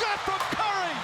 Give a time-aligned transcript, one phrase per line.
[0.00, 0.96] shot from Curry.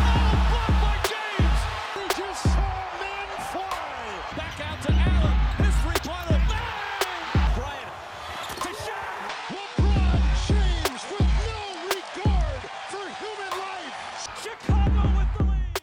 [0.00, 1.60] Oh, blocked by James.
[1.92, 3.92] We just saw men fly.
[4.32, 5.36] Back out to Allen.
[5.60, 6.40] His three-pointer.
[6.48, 7.20] Bang!
[7.56, 7.92] Bryant.
[8.64, 9.12] To shot.
[9.52, 11.60] LeBron James with no
[11.92, 12.62] regard
[12.92, 13.96] for human life.
[14.40, 15.80] Chicago with the lead.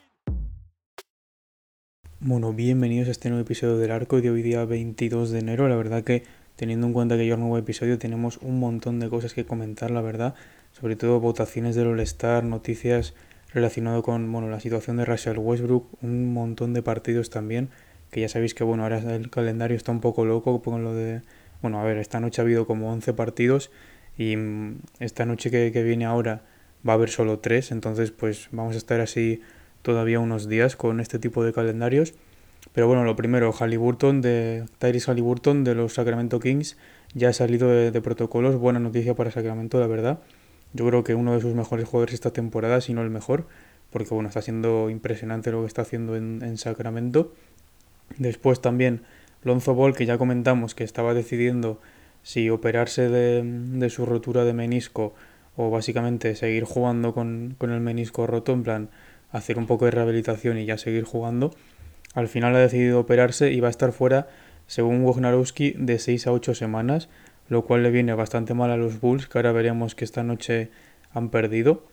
[2.19, 5.69] Bueno, bienvenidos a este nuevo episodio del Arco de hoy día 22 de enero.
[5.69, 6.23] La verdad que
[6.55, 9.45] teniendo en cuenta que ya es un nuevo episodio tenemos un montón de cosas que
[9.45, 10.33] comentar, la verdad.
[10.79, 13.15] Sobre todo votaciones del All-Star, noticias
[13.53, 17.69] relacionadas con bueno, la situación de Russell Westbrook, un montón de partidos también.
[18.11, 21.21] Que ya sabéis que bueno, ahora el calendario está un poco loco con lo de...
[21.61, 23.71] Bueno, a ver, esta noche ha habido como 11 partidos
[24.17, 26.43] y mm, esta noche que, que viene ahora
[26.87, 27.71] va a haber solo 3.
[27.71, 29.41] Entonces pues vamos a estar así
[29.81, 32.13] todavía unos días con este tipo de calendarios.
[32.73, 36.77] Pero bueno, lo primero, Halliburton de Tyrese Halliburton de los Sacramento Kings
[37.13, 38.57] ya ha salido de, protocolos.
[38.57, 40.19] Buena noticia para Sacramento, la verdad.
[40.77, 43.47] Yo creo que uno de sus mejores jugadores esta temporada, si no el mejor,
[43.89, 47.33] porque bueno, está siendo impresionante lo que está haciendo en, en Sacramento.
[48.19, 49.01] Después también
[49.43, 51.81] Lonzo Ball, que ya comentamos que estaba decidiendo
[52.21, 55.15] si operarse de, de su rotura de menisco
[55.55, 58.89] o básicamente seguir jugando con, con el menisco roto, en plan
[59.31, 61.55] hacer un poco de rehabilitación y ya seguir jugando.
[62.13, 64.27] Al final ha decidido operarse y va a estar fuera,
[64.67, 67.09] según Wojnarowski, de 6 a 8 semanas,
[67.49, 70.69] lo cual le viene bastante mal a los Bulls, que ahora veremos que esta noche
[71.11, 71.83] han perdido.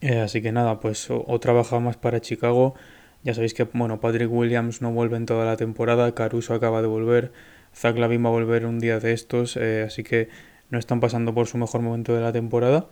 [0.00, 2.74] Eh, así que nada, pues otra baja más para Chicago.
[3.22, 6.88] Ya sabéis que bueno, Patrick Williams no vuelve en toda la temporada, Caruso acaba de
[6.88, 7.32] volver,
[7.74, 10.28] Zach Lavin va a volver un día de estos, eh, así que
[10.70, 12.86] no están pasando por su mejor momento de la temporada.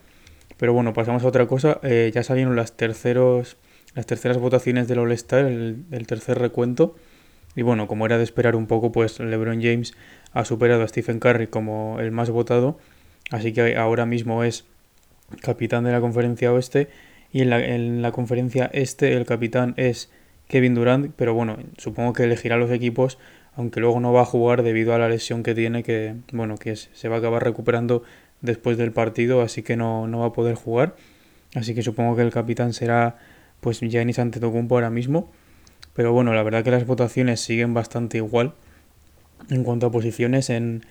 [0.56, 1.81] Pero bueno, pasamos a otra cosa.
[1.83, 3.56] Eh, ya salieron las terceros
[3.94, 6.94] las terceras votaciones del All-Star, el, tercer recuento.
[7.56, 9.94] Y bueno, como era de esperar un poco, pues LeBron James
[10.33, 12.78] ha superado a Stephen Curry como el más votado.
[13.31, 14.64] Así que ahora mismo es
[15.42, 16.89] capitán de la conferencia oeste.
[17.33, 20.11] Y en la, en la conferencia este el capitán es
[20.48, 21.12] Kevin Durant.
[21.17, 23.19] Pero bueno, supongo que elegirá los equipos,
[23.55, 26.76] aunque luego no va a jugar debido a la lesión que tiene, que bueno, que
[26.76, 28.03] se va a acabar recuperando
[28.41, 30.97] después del partido, así que no, no va a poder jugar.
[31.55, 33.19] Así que supongo que el capitán será
[33.60, 35.31] pues Giannis Antetokounmpo ahora mismo.
[35.94, 38.55] Pero bueno, la verdad que las votaciones siguen bastante igual.
[39.49, 40.83] En cuanto a posiciones en,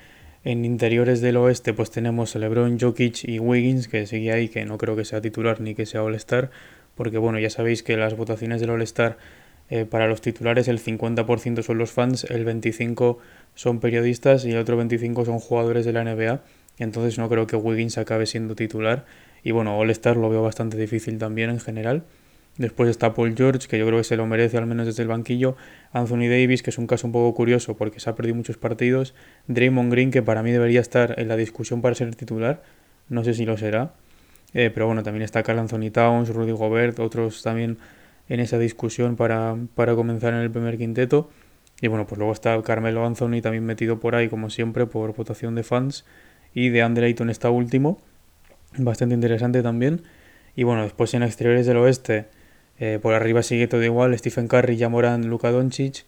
[0.43, 4.65] en interiores del oeste, pues tenemos a LeBron, Jokic y Wiggins, que sigue ahí, que
[4.65, 6.49] no creo que sea titular ni que sea All-Star,
[6.95, 9.17] porque bueno, ya sabéis que las votaciones del All-Star
[9.69, 13.17] eh, para los titulares el 50% son los fans, el 25%
[13.55, 16.41] son periodistas y el otro 25% son jugadores de la NBA.
[16.79, 19.05] Entonces no creo que Wiggins acabe siendo titular.
[19.43, 22.03] Y bueno, All-Star lo veo bastante difícil también en general.
[22.59, 25.07] Después está Paul George, que yo creo que se lo merece al menos desde el
[25.07, 25.55] banquillo.
[25.93, 29.15] Anthony Davis, que es un caso un poco curioso porque se ha perdido muchos partidos.
[29.47, 32.61] Draymond Green, que para mí debería estar en la discusión para ser titular.
[33.07, 33.93] No sé si lo será.
[34.53, 37.77] Eh, pero bueno, también está Carl Anthony Towns, Rudy Gobert, otros también
[38.27, 41.29] en esa discusión para, para comenzar en el primer quinteto.
[41.79, 45.55] Y bueno, pues luego está Carmelo Anthony también metido por ahí, como siempre, por votación
[45.55, 46.03] de fans.
[46.53, 48.01] Y de Andre está último.
[48.77, 50.01] Bastante interesante también.
[50.57, 52.27] Y bueno, después en exteriores del oeste
[52.79, 56.05] eh, por arriba sigue todo igual, Stephen Curry, Jamoran, Luka Doncic.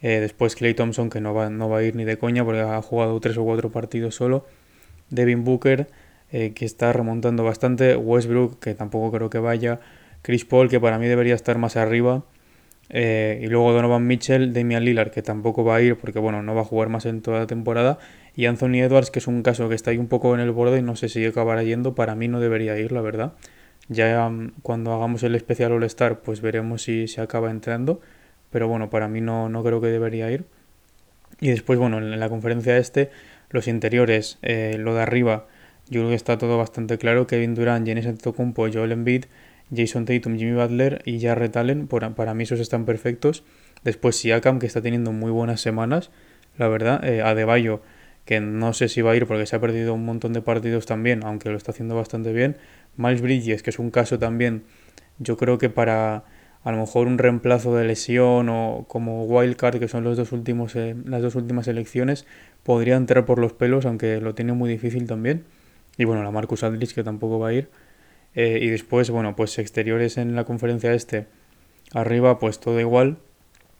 [0.00, 2.60] Eh, después Clay Thompson, que no va, no va a ir ni de coña porque
[2.60, 4.46] ha jugado tres o cuatro partidos solo.
[5.10, 5.88] Devin Booker,
[6.30, 7.96] eh, que está remontando bastante.
[7.96, 9.80] Westbrook, que tampoco creo que vaya.
[10.22, 12.24] Chris Paul, que para mí debería estar más arriba.
[12.90, 16.60] Y luego Donovan Mitchell, Damian Lillard, que tampoco va a ir porque bueno, no va
[16.60, 17.98] a jugar más en toda la temporada.
[18.36, 20.78] Y Anthony Edwards, que es un caso que está ahí un poco en el borde
[20.78, 21.94] y no sé si acabará yendo.
[21.94, 23.32] Para mí no debería ir, la verdad.
[23.88, 28.00] Ya um, cuando hagamos el especial All Star, pues veremos si se acaba entrando.
[28.50, 30.44] Pero bueno, para mí no, no creo que debería ir.
[31.40, 33.10] Y después, bueno, en la conferencia este,
[33.50, 35.46] los interiores, eh, lo de arriba,
[35.88, 37.26] yo creo que está todo bastante claro.
[37.26, 39.24] Kevin Durant, Giannis Antetokounmpo, Joel Embiid,
[39.74, 41.86] Jason Tatum, Jimmy Butler y Jarrett Allen.
[41.86, 43.44] Por, para mí esos están perfectos.
[43.82, 46.10] Después Siakam, que está teniendo muy buenas semanas,
[46.56, 47.04] la verdad.
[47.04, 47.82] Eh, Adebayo,
[48.24, 50.86] que no sé si va a ir porque se ha perdido un montón de partidos
[50.86, 52.56] también, aunque lo está haciendo bastante bien.
[52.96, 54.64] Miles Bridges, que es un caso también,
[55.18, 56.24] yo creo que para
[56.64, 60.74] a lo mejor un reemplazo de lesión o como wildcard, que son los dos últimos,
[60.76, 62.26] eh, las dos últimas elecciones,
[62.62, 65.44] podría entrar por los pelos, aunque lo tiene muy difícil también.
[65.98, 67.68] Y bueno, la Marcus Aldridge, que tampoco va a ir.
[68.34, 71.26] Eh, y después, bueno, pues exteriores en la conferencia este,
[71.92, 73.18] arriba, pues todo igual.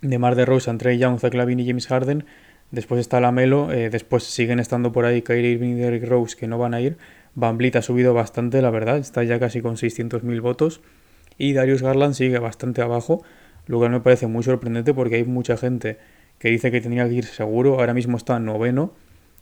[0.02, 2.26] De Mar de Rose, Trey Young, Zach Lavin y James Harden.
[2.70, 6.36] Después está la Melo, eh, después siguen estando por ahí Kyrie Irving y Derrick Rose,
[6.36, 6.98] que no van a ir.
[7.34, 10.80] Van ha subido bastante, la verdad, está ya casi con 600.000 votos.
[11.36, 13.24] Y Darius Garland sigue bastante abajo,
[13.66, 15.98] lo cual me parece muy sorprendente porque hay mucha gente
[16.38, 17.80] que dice que tenía que ir seguro.
[17.80, 18.92] Ahora mismo está noveno,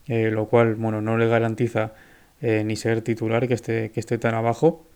[0.09, 1.93] eh, lo cual bueno, no le garantiza
[2.41, 4.87] eh, ni ser titular que esté, que tan abajo.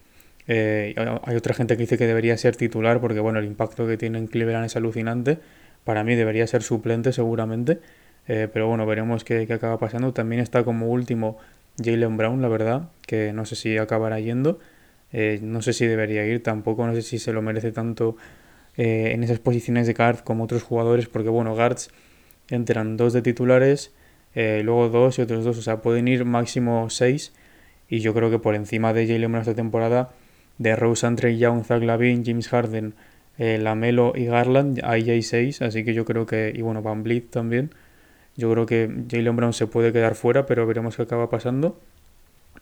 [0.49, 0.95] Eh,
[1.25, 4.19] hay otra gente que dice que debería ser titular porque, bueno, el impacto que tiene
[4.19, 5.39] en Cleveland es alucinante.
[5.85, 7.79] Para mí debería ser suplente seguramente.
[8.27, 10.13] Pero bueno, veremos qué, qué, acaba pasando.
[10.13, 11.39] También está como último
[11.83, 14.59] Jalen Brown, la verdad, que no sé si acabará yendo.
[15.13, 18.17] Eh, no sé si debería ir tampoco, no sé si se lo merece tanto
[18.77, 21.91] eh, en esas posiciones de guard como otros jugadores, porque bueno, guards
[22.51, 23.93] entran dos de titulares,
[24.35, 27.33] eh, luego dos y otros dos, o sea, pueden ir máximo seis.
[27.89, 30.11] Y yo creo que por encima de Jalen Brown esta temporada,
[30.59, 32.95] de Rose, Andre Young, Zach Lavin, James Harden,
[33.39, 37.71] Lamelo y Garland, hay seis, así que yo creo que, y bueno, Van Vliet también.
[38.37, 41.79] Yo creo que Jalen Brown se puede quedar fuera, pero veremos qué acaba pasando.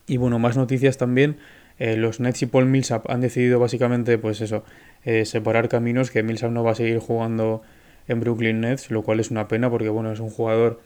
[0.07, 1.37] Y bueno, más noticias también.
[1.79, 4.65] Eh, los Nets y Paul Millsap han decidido básicamente, pues eso,
[5.05, 7.63] eh, separar caminos, que Millsap no va a seguir jugando
[8.07, 10.81] en Brooklyn Nets, lo cual es una pena porque, bueno, es un jugador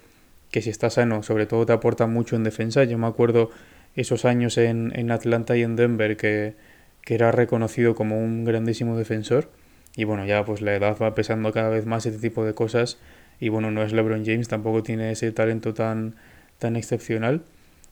[0.50, 2.84] que si está sano, sobre todo te aporta mucho en defensa.
[2.84, 3.50] Yo me acuerdo
[3.96, 6.54] esos años en, en Atlanta y en Denver que,
[7.02, 9.50] que era reconocido como un grandísimo defensor.
[9.96, 12.98] Y bueno, ya pues la edad va pesando cada vez más este tipo de cosas.
[13.40, 16.16] Y bueno, no es LeBron James, tampoco tiene ese talento tan,
[16.58, 17.42] tan excepcional.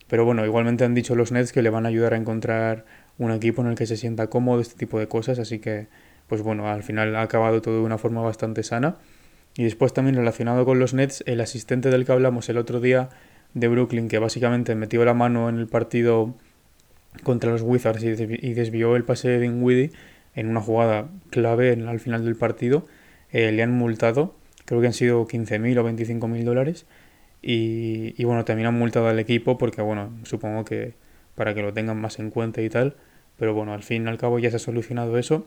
[0.09, 2.85] Pero bueno, igualmente han dicho los Nets que le van a ayudar a encontrar
[3.19, 5.39] un equipo en el que se sienta cómodo, este tipo de cosas.
[5.39, 5.89] Así que,
[6.29, 8.97] pues bueno, al final ha acabado todo de una forma bastante sana.
[9.57, 13.09] Y después también relacionado con los Nets, el asistente del que hablamos el otro día
[13.55, 16.35] de Brooklyn, que básicamente metió la mano en el partido
[17.23, 19.93] contra los Wizards y desvió el pase de Dinwiddie
[20.35, 22.87] en una jugada clave al final del partido,
[23.33, 24.35] eh, le han multado,
[24.67, 26.87] creo que han sido 15.000 o 25.000 dólares
[27.49, 30.95] y, bueno, también han multado al equipo porque, bueno, supongo que
[31.37, 32.97] para que lo tengan más en cuenta y tal.
[33.39, 35.47] Pero bueno, al fin y al cabo ya se ha solucionado eso.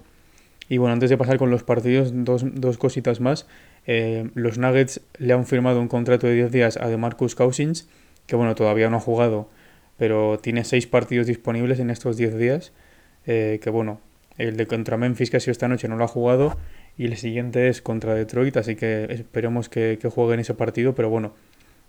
[0.69, 3.47] Y bueno, antes de pasar con los partidos, dos, dos cositas más.
[3.85, 7.89] Eh, los Nuggets le han firmado un contrato de 10 días a DeMarcus Cousins,
[8.27, 9.49] que bueno, todavía no ha jugado,
[9.97, 12.71] pero tiene 6 partidos disponibles en estos 10 días.
[13.25, 13.99] Eh, que bueno,
[14.37, 16.55] el de contra Memphis que ha sido esta noche no lo ha jugado
[16.99, 20.95] y el siguiente es contra Detroit, así que esperemos que, que juegue en ese partido,
[20.95, 21.33] pero bueno,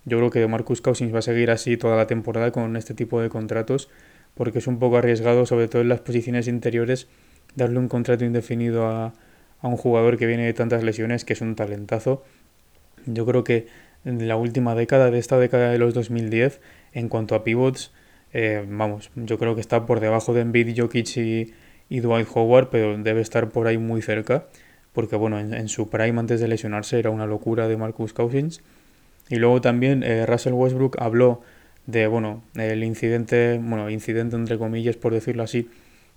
[0.05, 3.21] yo creo que Marcus Cousins va a seguir así toda la temporada con este tipo
[3.21, 3.89] de contratos,
[4.35, 7.09] porque es un poco arriesgado, sobre todo en las posiciones interiores,
[7.55, 9.13] darle un contrato indefinido a,
[9.59, 12.23] a un jugador que viene de tantas lesiones, que es un talentazo.
[13.05, 13.67] Yo creo que
[14.05, 16.61] en la última década, de esta década de los 2010,
[16.93, 17.91] en cuanto a pivots,
[18.31, 21.53] eh, vamos, yo creo que está por debajo de Embiid, Jokic y,
[21.89, 24.45] y Dwight Howard, pero debe estar por ahí muy cerca,
[24.93, 28.61] porque bueno, en, en su prime antes de lesionarse era una locura de Marcus Cousins.
[29.29, 31.41] Y luego también eh, Russell Westbrook habló
[31.87, 35.69] de, bueno, el incidente, bueno, incidente entre comillas, por decirlo así,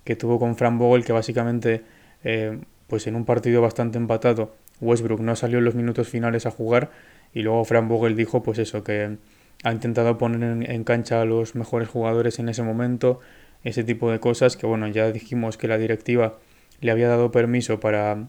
[0.05, 1.83] que tuvo con Fran Vogel, que básicamente,
[2.25, 6.51] eh, pues en un partido bastante empatado, Westbrook no salió en los minutos finales a
[6.51, 6.91] jugar
[7.33, 9.17] y luego Fran Vogel dijo, pues eso, que
[9.63, 13.21] ha intentado poner en, cancha a los mejores jugadores en ese momento,
[13.63, 16.39] ese tipo de cosas, que bueno, ya dijimos que la directiva
[16.81, 18.29] le había dado permiso para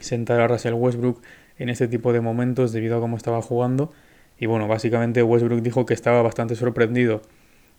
[0.00, 1.22] sentar a Russell Westbrook
[1.58, 3.92] en este tipo de momentos debido a cómo estaba jugando
[4.38, 7.22] y bueno, básicamente Westbrook dijo que estaba bastante sorprendido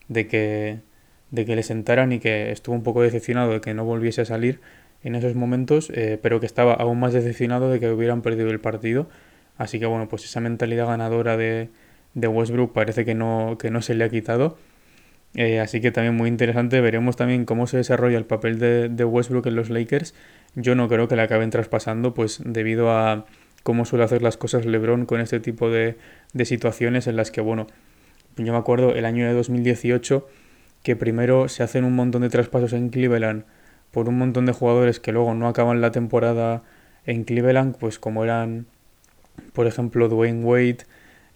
[0.07, 0.80] de que,
[1.31, 4.25] de que le sentaran y que estuvo un poco decepcionado de que no volviese a
[4.25, 4.60] salir
[5.04, 8.60] en esos momentos, eh, pero que estaba aún más decepcionado de que hubieran perdido el
[8.60, 9.07] partido.
[9.57, 11.69] Así que bueno, pues esa mentalidad ganadora de,
[12.13, 14.57] de Westbrook parece que no, que no se le ha quitado.
[15.36, 19.06] Eh, así que también muy interesante, veremos también cómo se desarrolla el papel de, de
[19.06, 20.16] Westbrook en los Lakers.
[20.56, 23.25] Yo no creo que le acaben traspasando, pues debido a
[23.63, 25.97] cómo suele hacer las cosas LeBron con este tipo de,
[26.33, 27.68] de situaciones en las que, bueno,
[28.37, 30.27] yo me acuerdo el año de 2018
[30.83, 33.44] que primero se hacen un montón de traspasos en Cleveland
[33.91, 36.63] por un montón de jugadores que luego no acaban la temporada
[37.06, 38.68] en Cleveland, pues como eran,
[39.53, 40.79] por ejemplo, Dwayne Wade,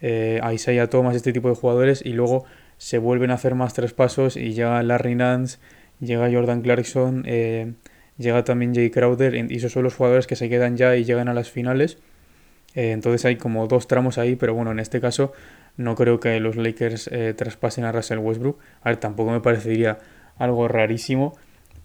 [0.02, 2.46] eh, Isaiah Thomas, este tipo de jugadores, y luego
[2.78, 5.58] se vuelven a hacer más traspasos y llega Larry Nance,
[6.00, 7.74] llega Jordan Clarkson, eh,
[8.24, 11.28] llega también Jay Crowder, y esos son los jugadores que se quedan ya y llegan
[11.28, 12.00] a las finales.
[12.76, 15.34] Eh, entonces hay como dos tramos ahí, pero bueno, en este caso
[15.78, 18.60] no creo que los Lakers eh, traspasen a Russell Westbrook.
[18.82, 20.00] A ver, tampoco me parecería
[20.38, 21.38] algo rarísimo,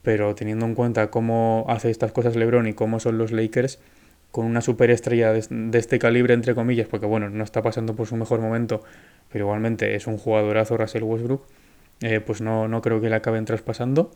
[0.02, 3.78] pero teniendo en cuenta cómo hace estas cosas LeBron y cómo son los Lakers,
[4.30, 8.16] con una superestrella de, este calibre, entre comillas, porque bueno, no está pasando por su
[8.16, 8.83] mejor momento,
[9.30, 11.47] pero igualmente es un jugadorazo Russell Westbrook,
[12.00, 14.11] eh, pues no, no creo que le acaben traspasando.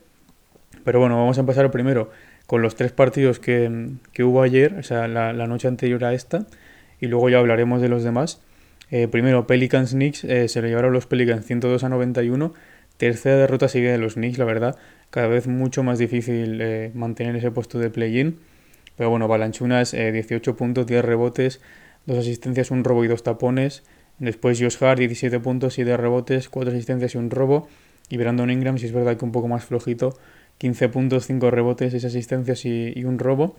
[0.85, 2.11] Pero bueno, vamos a empezar primero
[2.47, 6.47] con los tres partidos que, que hubo ayer, o sea, la, noche anterior a esta,
[7.01, 8.41] y luego ya hablaremos de los demás.
[8.91, 12.53] Eh, primero, Pelicans Knicks, eh, se lo llevaron los Pelicans 102 a 91.
[12.99, 14.77] Tercera derrota seguida de los Knicks, la verdad.
[15.11, 18.39] Cada vez mucho más difícil eh, mantener ese puesto de play-in.
[18.97, 21.63] Pero bueno, Balanchunas, 18 puntos, 10 rebotes,
[22.05, 23.83] 2 asistencias, un robo y 2 tapones.
[24.19, 27.69] Después Josh Hart, 17 puntos, 7 rebotes, 4 asistencias y un robo.
[28.11, 30.19] Y Brandon Ingram, si es verdad que un poco más flojito,
[30.59, 33.57] 15 puntos, 5 rebotes, 6 asistencias y, un robo.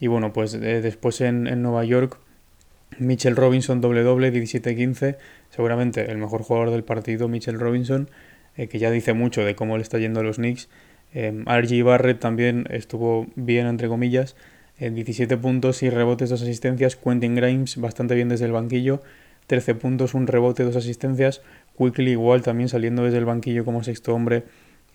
[0.00, 2.18] Y bueno, pues eh, después en, en, Nueva York,
[2.98, 5.16] Mitchell Robinson doble doble, 17-15,
[5.50, 8.08] seguramente el mejor jugador del partido, Mitchell Robinson,
[8.56, 10.68] eh, que ya dice mucho de cómo le está yendo a los Knicks.
[11.14, 14.36] Eh, RG Barrett también estuvo bien, entre comillas,
[14.78, 16.94] 17 puntos y rebotes, 2 asistencias.
[16.94, 19.02] Quentin Grimes bastante bien desde el banquillo,
[19.48, 21.42] 13 puntos, un rebote, 2 asistencias.
[21.76, 24.44] Quickly igual también saliendo desde el banquillo como sexto hombre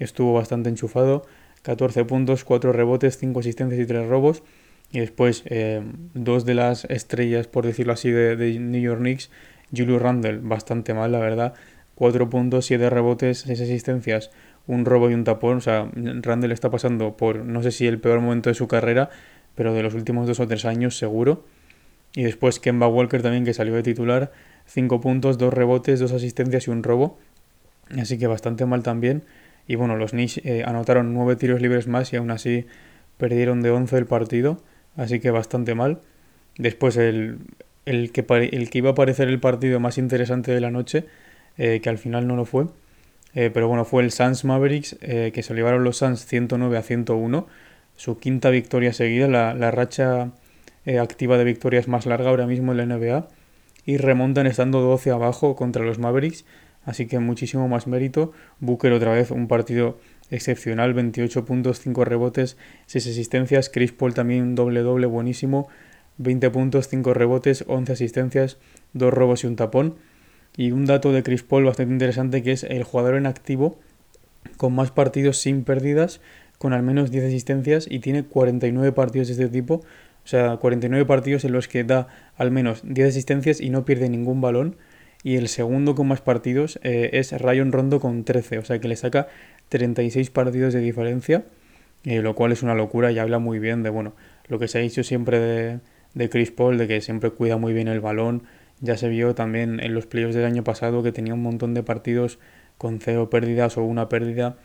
[0.03, 1.25] estuvo bastante enchufado.
[1.63, 4.43] 14 puntos, 4 rebotes, 5 asistencias y 3 robos.
[4.91, 5.81] Y después eh,
[6.13, 9.31] dos de las estrellas, por decirlo así, de, New York Knicks.
[9.75, 11.53] Julius Randle, bastante mal, la verdad.
[11.95, 14.29] 4 puntos, 7 rebotes, 6 asistencias,
[14.67, 15.57] un robo y un tapón.
[15.57, 19.09] O sea, Randle está pasando por, no sé si el peor momento de su carrera,
[19.55, 21.43] pero de los últimos 2 o 3 años seguro.
[22.15, 24.31] Y después Kemba Walker también, que salió de titular.
[24.67, 27.17] 5 puntos, 2 rebotes, 2 asistencias y un robo.
[27.97, 29.23] Así que bastante mal también.
[29.67, 32.65] Y bueno, los Knicks eh, anotaron 9 tiros libres más y aún así
[33.17, 34.61] perdieron de 11 el partido.
[34.95, 35.99] Así que bastante mal.
[36.57, 37.39] Después el,
[37.85, 41.05] el, que, el que iba a parecer el partido más interesante de la noche,
[41.57, 42.65] eh, que al final no lo fue.
[43.33, 47.47] Eh, pero bueno, fue el Suns Mavericks, que se llevaron los Suns 109 a 101.
[47.95, 50.31] Su quinta victoria seguida, la, la racha
[50.99, 53.27] activa de victorias más larga ahora mismo en la NBA.
[53.85, 56.45] Y remontan estando 12 abajo contra los Mavericks
[56.85, 58.31] así que muchísimo más mérito.
[58.59, 59.97] Booker otra vez un partido
[60.29, 63.69] excepcional, 28 puntos, 5 rebotes, 6 asistencias.
[63.69, 65.67] Chris Paul también doble doble buenísimo,
[66.17, 68.57] 20 puntos, 5 rebotes, 11 asistencias,
[68.93, 69.95] 2 robos y un tapón.
[70.55, 73.79] Y un dato de Chris Paul bastante interesante que es el jugador en activo
[74.57, 76.21] con más partidos sin pérdidas,
[76.57, 79.75] con al menos 10 asistencias y tiene 49 partidos de este tipo.
[79.75, 84.09] O sea, 49 partidos en los que da al menos 10 asistencias y no pierde
[84.09, 84.77] ningún balón
[85.23, 88.87] y el segundo con más partidos eh, es Ryan Rondo con 13, o sea que
[88.87, 89.27] le saca
[89.69, 91.45] 36 partidos de diferencia,
[92.03, 94.13] eh, lo cual es una locura y habla muy bien de bueno
[94.47, 95.79] lo que se ha dicho siempre de,
[96.13, 98.43] de, Chris Paul, de que siempre cuida muy bien el balón.
[98.81, 101.83] Ya se vio también en los playoffs del año pasado que tenía un montón de
[101.83, 102.39] partidos
[102.77, 104.57] con cero pérdidas o una pérdida.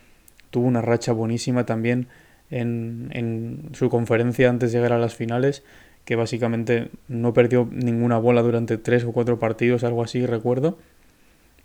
[0.50, 2.08] Tuvo una racha buenísima también
[2.50, 5.62] en, en su conferencia antes de llegar a las finales
[6.08, 10.78] que básicamente no perdió ninguna bola durante tres o cuatro partidos, algo así, recuerdo.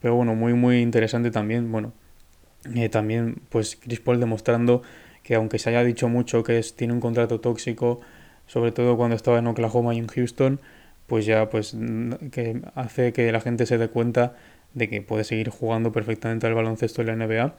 [0.02, 1.72] Pero bueno, muy muy interesante también.
[1.72, 1.94] Bueno,
[2.76, 4.82] eh, también pues Chris Paul demostrando
[5.24, 8.02] que aunque se haya dicho mucho que es, tiene un contrato tóxico,
[8.46, 10.60] sobre todo cuando estaba en Oklahoma y en Houston,
[11.08, 11.74] pues ya pues
[12.34, 14.36] que hace que la gente se dé cuenta
[14.74, 17.56] de que puede seguir jugando perfectamente al baloncesto en la NBA.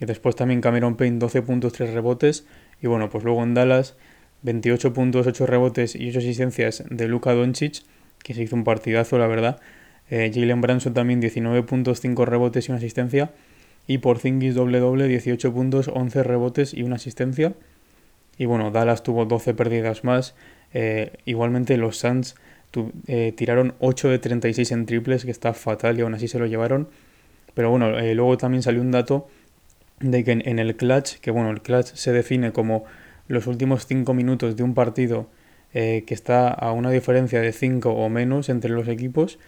[0.00, 2.46] Y después también Cameron Payne 12 puntos, 3 rebotes.
[2.80, 3.94] Y bueno, pues luego en Dallas
[4.44, 7.82] 28 puntos, 8 rebotes y 8 asistencias de Luka Doncic,
[8.22, 9.58] que se hizo un partidazo, la verdad.
[10.10, 13.32] Eh, Jalen Branson también 19 puntos, 5 rebotes y una asistencia.
[13.86, 17.54] Y por Zingis doble doble, 18 puntos, 11 rebotes y una asistencia.
[18.36, 20.34] Y bueno, Dallas tuvo 12 pérdidas más.
[20.74, 22.34] Eh, igualmente los Suns
[23.06, 26.46] eh, tiraron 8 de 36 en triples, que está fatal y aún así se lo
[26.46, 26.88] llevaron.
[27.54, 29.28] Pero bueno, luego también salió un dato
[30.00, 32.84] de que en, el clutch, que bueno, el clutch se define como
[33.28, 35.28] los últimos 5 minutos de un partido
[35.72, 39.38] eh, que está a una diferencia de 5 o menos entre los equipos,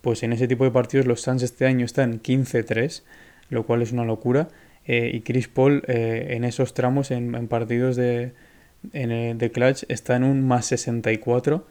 [0.00, 3.02] pues en ese tipo de partidos los Suns este año están 15-3,
[3.50, 4.48] lo cual es una locura.
[4.86, 8.32] Eh, y Chris Paul eh, en esos tramos, en, partidos de,
[8.92, 11.66] en, de clutch, está en un más 64,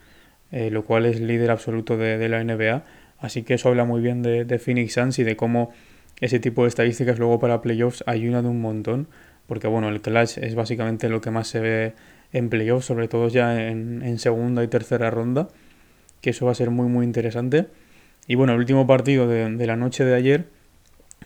[0.51, 2.85] lo cual es líder absoluto de, la NBA.
[3.19, 5.73] Así que eso habla muy bien de, de Phoenix Suns y de cómo
[6.21, 9.07] ese tipo de estadísticas luego para playoffs ayudan un montón
[9.47, 11.93] porque bueno, el clutch es básicamente lo que más se ve
[12.33, 15.47] en playoffs, sobre todo ya en, segunda y tercera ronda,
[16.21, 17.67] que eso va a ser muy muy interesante.
[18.27, 20.45] Y bueno, el último partido de, la noche de ayer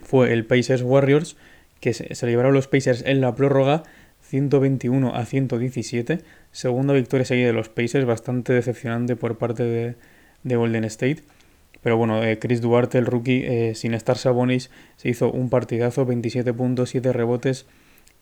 [0.01, 1.37] fue el Pacers Warriors,
[1.79, 3.83] que se, se llevaron los Pacers en la prórroga
[4.21, 6.19] 121 a 117,
[6.51, 9.95] segunda victoria seguida de los Pacers, bastante decepcionante por parte de,
[10.43, 11.23] de Golden State.
[11.81, 16.05] Pero bueno, eh, Chris Duarte, el rookie, eh, sin estar Sabonis, se hizo un partidazo,
[16.05, 17.65] 27 puntos, 7 rebotes,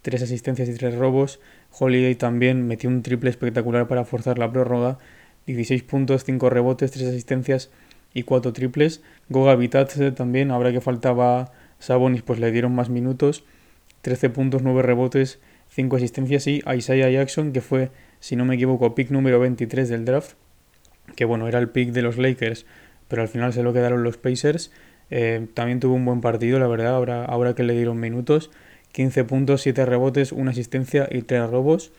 [0.07, 1.41] tres asistencias y tres robos.
[1.77, 4.99] Holiday también metió un triple espectacular para forzar la prórroga.
[5.47, 7.71] 16 puntos, 5 rebotes, 3 asistencias
[8.13, 9.03] y 4 triples.
[9.27, 13.43] Goga Vitat también, ahora que faltaba Sabonis, pues le dieron más minutos.
[14.01, 15.39] 13 puntos, 9 rebotes,
[15.71, 20.05] 5 asistencias y Isaiah Jackson, que fue, si no me equivoco, pick número 23 del
[20.05, 20.35] draft.
[21.17, 22.65] Que bueno, era el pick de los Lakers,
[23.09, 24.71] pero al final se lo quedaron los Pacers.
[25.09, 28.51] Eh, también tuvo un buen partido, la verdad, ahora, ahora que le dieron minutos.
[28.97, 31.91] 15 puntos, 7 rebotes, una asistencia y 3 robos.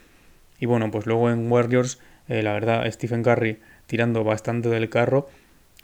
[0.58, 5.28] Y bueno, pues luego en Warriors, eh, la verdad, Stephen Curry tirando bastante del carro.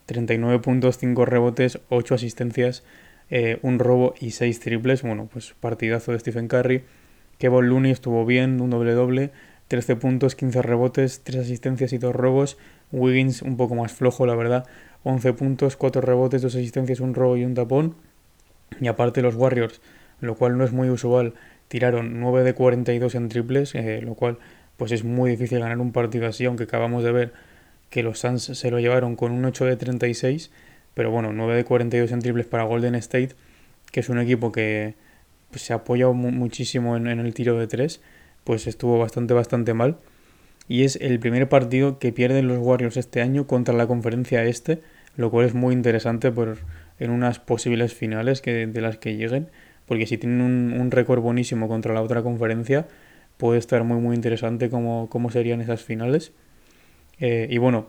[0.06, 2.82] 39 puntos, 5 rebotes, 8 asistencias,
[3.30, 5.02] eh, un robo y 6 triples.
[5.02, 6.82] Bueno, pues partidazo de Stephen Curry.
[7.38, 9.30] Kevin Looney estuvo bien, un doble doble,
[9.68, 12.58] 13 puntos, 15 rebotes, 3 asistencias y 2 robos.
[12.90, 14.66] Wiggins un poco más flojo, la verdad,
[15.04, 17.94] 11 puntos, 4 rebotes, 2 asistencias, un robo y un tapón.
[18.80, 19.80] Y aparte los Warriors,
[20.20, 21.34] lo cual no es muy usual,
[21.68, 24.38] tiraron 9 de 42 en triples, eh, lo cual
[24.76, 27.32] pues es muy difícil ganar un partido así, aunque acabamos de ver
[27.90, 30.50] que los Suns se lo llevaron con un 8 de 36,
[30.94, 33.30] pero bueno, 9 de 42 en triples para Golden State,
[33.92, 34.94] que es un equipo que
[35.50, 38.00] pues, se apoya muchísimo en, en, el tiro de 3,
[38.42, 39.98] pues estuvo bastante, bastante mal.
[40.66, 44.80] Y es el primer partido que pierden los Warriors este año contra la conferencia este,
[45.16, 46.58] lo cual es muy interesante por,
[46.98, 49.48] en unas posibles finales que, de las que lleguen,
[49.86, 52.86] porque si tienen un, un récord buenísimo contra la otra conferencia,
[53.36, 56.32] puede estar muy muy interesante cómo, cómo serían esas finales.
[57.20, 57.88] Eh, y bueno,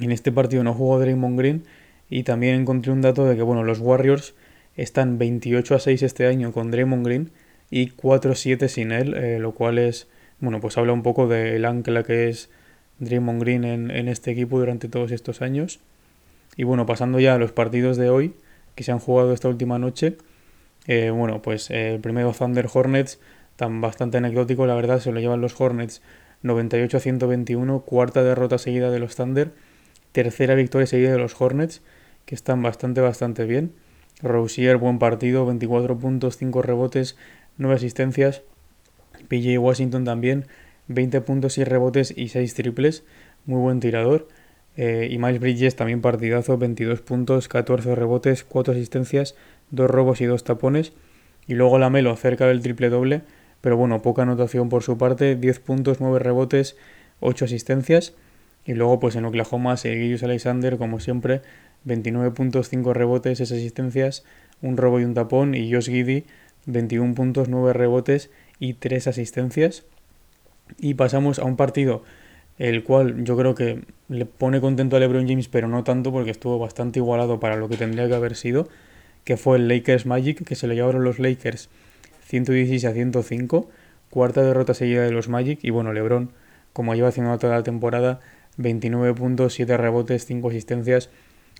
[0.00, 1.64] en este partido no jugó Draymond Green
[2.10, 4.34] y también encontré un dato de que bueno, los Warriors
[4.76, 7.30] están 28 a 6 este año con Draymond Green
[7.70, 10.08] y 4-7 sin él, eh, lo cual es,
[10.40, 12.50] bueno, pues habla un poco del ancla que es
[12.98, 15.80] Draymond Green en, en este equipo durante todos estos años.
[16.56, 18.34] Y bueno, pasando ya a los partidos de hoy
[18.74, 20.16] que se han jugado esta última noche,
[20.86, 23.20] eh, bueno, pues el primero Thunder Hornets
[23.56, 26.02] tan bastante anecdótico, la verdad, se lo llevan los Hornets
[26.42, 29.52] 98 a 121, cuarta derrota seguida de los Thunder,
[30.12, 31.82] tercera victoria seguida de los Hornets,
[32.26, 33.72] que están bastante, bastante bien.
[34.22, 37.16] Rousier, buen partido, 24 puntos, 5 rebotes,
[37.56, 38.42] 9 asistencias.
[39.28, 40.46] PJ Washington también,
[40.88, 43.04] 20 puntos y rebotes y 6 triples,
[43.46, 44.28] muy buen tirador.
[44.76, 49.34] Eh, y Miles Bridges también partidazo, 22 puntos, 14 rebotes, 4 asistencias,
[49.70, 50.92] 2 robos y 2 tapones.
[51.46, 53.22] Y luego la Melo cerca del triple doble,
[53.60, 56.76] pero bueno, poca anotación por su parte, 10 puntos, 9 rebotes,
[57.20, 58.14] 8 asistencias.
[58.64, 61.42] Y luego pues en Oklahoma, Seguillus Alexander, como siempre,
[61.84, 64.24] 29 puntos, 5 rebotes, 6 asistencias,
[64.62, 65.54] un robo y un tapón.
[65.54, 66.24] Y Josh Giddy,
[66.66, 69.84] 21 puntos, 9 rebotes y 3 asistencias.
[70.78, 72.02] Y pasamos a un partido
[72.58, 76.30] el cual yo creo que le pone contento a LeBron James, pero no tanto porque
[76.30, 78.68] estuvo bastante igualado para lo que tendría que haber sido,
[79.24, 81.68] que fue el Lakers Magic, que se lo llevaron los Lakers
[82.26, 83.68] 116 a 105,
[84.10, 86.30] cuarta derrota seguida de los Magic y bueno, LeBron,
[86.72, 88.20] como lleva haciendo toda la temporada,
[88.56, 91.10] 29 puntos, 7 rebotes, 5 asistencias,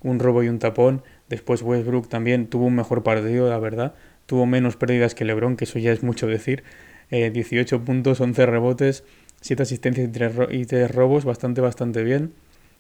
[0.03, 1.03] un robo y un tapón.
[1.29, 3.95] Después Westbrook también tuvo un mejor partido, la verdad.
[4.27, 6.63] Tuvo menos pérdidas que LeBron, que eso ya es mucho decir.
[7.11, 9.05] 18 eh, puntos, 11 rebotes,
[9.41, 10.09] 7 asistencias
[10.51, 12.33] y 3, robos, bastante, bastante bien.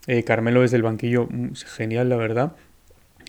[0.06, 2.56] Eh, Carmelo desde el banquillo, mm, genial, la verdad.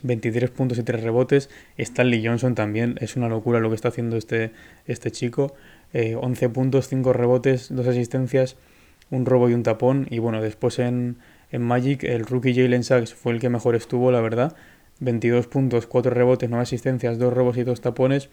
[0.05, 1.49] 23 puntos y 3 rebotes.
[1.77, 4.51] Stanley Johnson también, es una locura lo que está haciendo este,
[4.87, 5.55] este chico.
[5.93, 8.57] 11 eh, puntos, 5 rebotes, 2 asistencias,
[9.11, 10.07] un robo y un tapón.
[10.09, 11.17] Y bueno, después en,
[11.51, 14.55] en Magic el rookie Jalen Sachs fue el que mejor estuvo, la verdad.
[14.99, 18.29] 22 puntos, 4 rebotes, 9 asistencias, 2 robos y 2 tapones.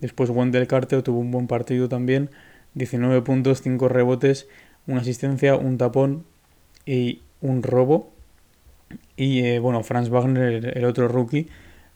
[0.00, 2.30] Después Wendell Carter tuvo un buen partido también.
[2.74, 4.48] 19 puntos, 5 rebotes,
[4.86, 6.24] una asistencia, un tapón
[6.84, 8.13] y un robo.
[9.16, 11.48] Y eh, bueno, Franz Wagner, el, otro rookie,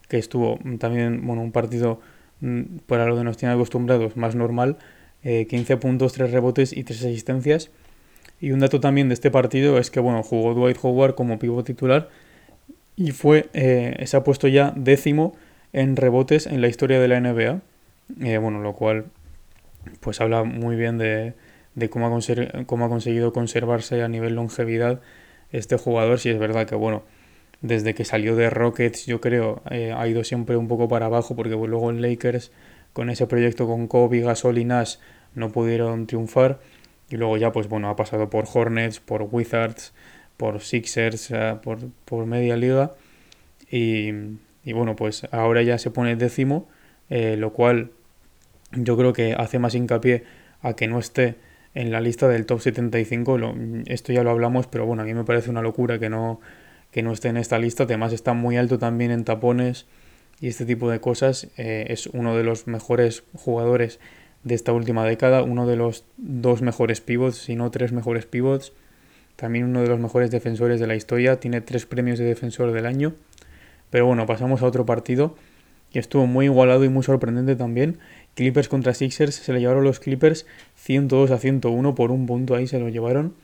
[0.09, 2.01] que estuvo también, bueno, un partido
[2.41, 4.79] mm, para lo que nos tiene acostumbrados, más normal,
[5.23, 7.71] 15 eh, puntos, 3 rebotes y 3 asistencias.
[8.41, 11.67] Y un dato también de este partido es que, bueno, jugó Dwight Howard como pívot
[11.67, 12.09] titular
[12.95, 15.35] y fue, eh, se ha puesto ya décimo
[15.73, 17.61] en rebotes en la historia de la NBA.
[18.41, 19.07] bueno, lo cual,
[20.01, 21.35] pues habla muy bien de,
[21.75, 25.01] de cómo, ha cómo ha conseguido conservarse a nivel longevidad
[25.53, 27.03] este jugador, si es verdad que, bueno,
[27.61, 31.35] desde que salió de Rockets, yo creo, eh, ha ido siempre un poco para abajo,
[31.35, 32.53] porque luego en Lakers,
[32.93, 34.97] con ese proyecto con Kobe, Gasol y Nash,
[35.35, 36.61] no pudieron triunfar.
[37.11, 39.93] Y luego ya, pues bueno, ha pasado por Hornets, por Wizards,
[40.37, 42.93] por Sixers, eh, por, por media liga.
[43.71, 44.11] Y,
[44.65, 46.69] y, bueno, pues ahora ya se pone décimo,
[47.11, 47.91] eh, lo cual
[48.73, 50.25] yo creo que hace más hincapié
[50.61, 51.37] a que no esté
[51.75, 53.39] en la lista del top 75.
[53.87, 56.41] esto ya lo hablamos, pero bueno, a mí me parece una locura que no,
[56.91, 57.85] que no esté en esta lista.
[57.85, 59.87] Además está muy alto también en tapones
[60.41, 61.49] y este tipo de cosas.
[61.57, 64.01] Eh, es uno de los mejores jugadores
[64.45, 68.73] de esta última década, uno de los dos mejores pivots, si no tres mejores pivots.
[69.37, 71.39] También uno de los mejores defensores de la historia.
[71.39, 73.15] Tiene tres premios de defensor del año.
[73.91, 75.37] Pero bueno, pasamos a otro partido.
[75.93, 77.99] Y estuvo muy igualado y muy sorprendente también.
[78.39, 80.47] Clippers contra Sixers, se le llevaron los Clippers
[80.77, 83.35] 102 a 101 por un punto, ahí se lo llevaron.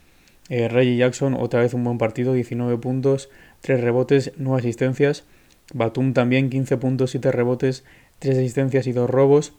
[0.50, 3.28] Eh, Reggie Jackson, otra vez un buen partido, 19 puntos,
[3.62, 5.24] 3 rebotes, 9 asistencias.
[5.72, 7.83] Batum también, 15 puntos, 7 rebotes,
[8.20, 9.54] 3 asistencias y 2 robos.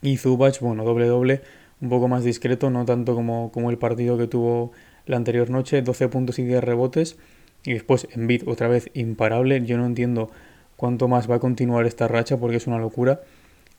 [0.00, 1.42] Y Zubach, bueno, doble doble,
[1.82, 4.72] un poco más discreto, no tanto como, como el partido que tuvo
[5.04, 7.18] la anterior noche, 12 puntos y 10 rebotes.
[7.64, 10.30] Y después Embiid, otra vez imparable, yo no entiendo
[10.76, 13.20] cuánto más va a continuar esta racha porque es una locura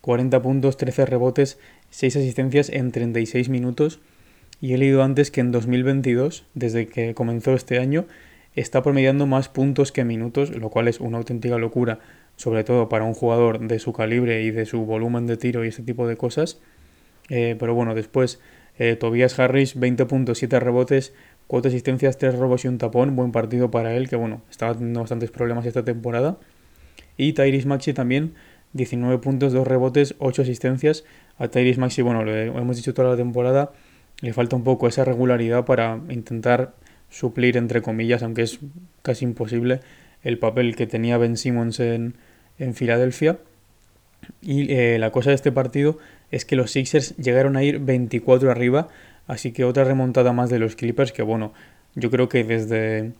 [0.06, 1.58] 40 puntos, 13 rebotes,
[1.89, 4.02] 6 asistencias en 36 minutos.
[4.62, 8.06] Y he leído antes que en 2022, desde que comenzó este año,
[8.54, 11.98] está promediando más puntos que minutos, lo cual es una auténtica locura,
[12.36, 15.70] sobre todo para un jugador de su calibre y de su volumen de tiro y
[15.70, 16.60] ese tipo de cosas.
[17.30, 18.39] Eh, pero bueno, después
[18.78, 21.15] eh, Tobias Harris, 20 puntos, 7 rebotes,
[21.48, 23.15] 4 asistencias, 3 robos y un tapón.
[23.15, 26.38] Buen partido para él, que bueno, estaba teniendo bastantes problemas esta temporada.
[27.18, 28.36] Y Tyrese Maxi también,
[28.75, 31.05] 19 puntos, 2 rebotes, 8 asistencias.
[31.39, 33.71] A Tyrese Maxi, bueno, lo hemos dicho toda la temporada,
[34.21, 36.73] le falta un poco esa regularidad para intentar
[37.09, 38.59] suplir, entre comillas, aunque es
[39.01, 39.79] casi imposible,
[40.23, 42.15] el papel que tenía Ben Simmons en,
[42.59, 43.39] en Filadelfia.
[44.41, 45.97] Y eh, la cosa de este partido
[46.31, 48.89] es que los Sixers llegaron a ir 24 arriba,
[49.27, 51.53] así que otra remontada más de los Clippers, que bueno,
[51.95, 53.13] yo creo que desde,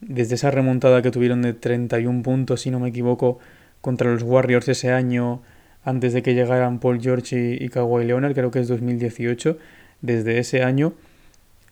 [0.00, 3.38] desde esa remontada que tuvieron de 31 puntos, si no me equivoco,
[3.86, 5.42] contra los Warriors ese año,
[5.84, 9.56] antes de que llegaran Paul George y, y Kawhi Leonard, creo que es 2018,
[10.02, 10.94] desde ese año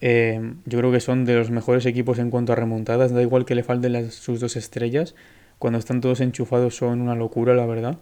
[0.07, 3.11] eh, yo creo que son de los mejores equipos en cuanto a remontadas.
[3.11, 5.15] Da igual que le falten sus dos estrellas.
[5.59, 7.97] Cuando están todos enchufados son una locura, la verdad.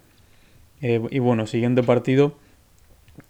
[0.80, 2.36] Eh, y bueno, siguiente partido.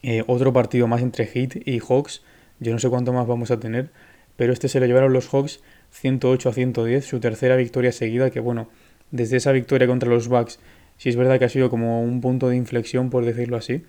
[0.02, 2.22] Eh, otro partido más entre Heat y Hawks.
[2.60, 3.90] Yo no sé cuánto más vamos a tener.
[4.36, 7.04] Pero este se lo llevaron los Hawks 108 a 110.
[7.04, 8.30] Su tercera victoria seguida.
[8.30, 8.70] Que bueno,
[9.12, 10.58] desde esa victoria contra los Bucks.
[10.98, 13.84] Sí es verdad que ha sido como un punto de inflexión, por decirlo así.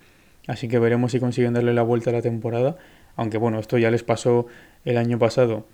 [0.46, 2.76] Así que veremos si consiguen darle la vuelta a la temporada.
[3.16, 4.46] Aunque bueno, esto ya les pasó
[4.84, 5.66] el año pasado,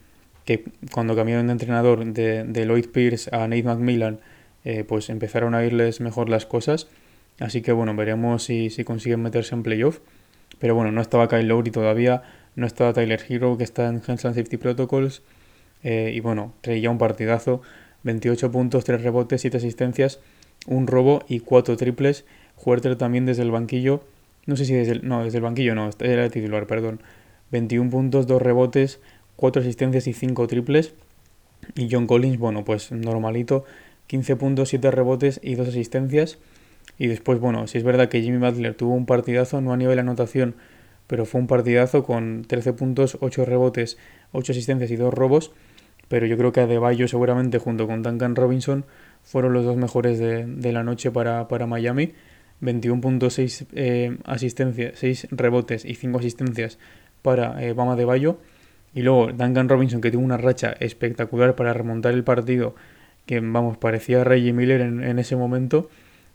[0.45, 4.21] que cuando cambiaron de entrenador de, Lloyd Pierce a Nate McMillan,
[4.65, 6.89] eh, pues empezaron a irles mejor las cosas.
[7.39, 10.01] Así que bueno, veremos si, si consiguen meterse en playoff.
[10.59, 12.23] Pero bueno, no estaba Kyle Lowry todavía,
[12.55, 15.23] no estaba Tyler Hero, que está en Hands Safety Protocols.
[15.83, 17.63] Eh, y bueno, traía un partidazo,
[18.03, 20.21] 28 puntos, 3 rebotes, 7 asistencias,
[20.67, 22.25] un robo y 4 triples.
[22.63, 24.05] Huerter también desde el banquillo,
[24.47, 27.01] no sé si desde el, no, desde el banquillo no, era el titular, perdón.
[27.53, 29.01] 21 puntos, 2 rebotes,
[29.37, 30.95] 4 asistencias y 5 triples.
[31.75, 33.65] Y John Collins, bueno, pues normalito,
[34.07, 36.39] 15 puntos, 7 rebotes y 2 asistencias.
[36.99, 39.99] Y después, bueno, si es verdad que Jimmy Butler tuvo un partidazo, no a nivel
[39.99, 40.55] anotación,
[41.07, 43.99] pero fue un partidazo con 13 puntos, 8 rebotes,
[44.33, 45.53] 8 asistencias y 2 robos.
[46.11, 48.85] Pero yo creo que Adebayo seguramente junto con Duncan Robinson
[49.23, 52.12] fueron los dos mejores de, de la noche para, para Miami.
[52.61, 56.79] 21.6 eh, asistencias, 6 rebotes y 5 asistencias
[57.23, 58.38] para eh, Bama de Bayo.
[58.94, 62.75] Y luego Duncan Robinson, que tuvo una racha espectacular para remontar el partido,
[63.25, 65.88] que vamos, parecía Reggie Miller en, ese momento.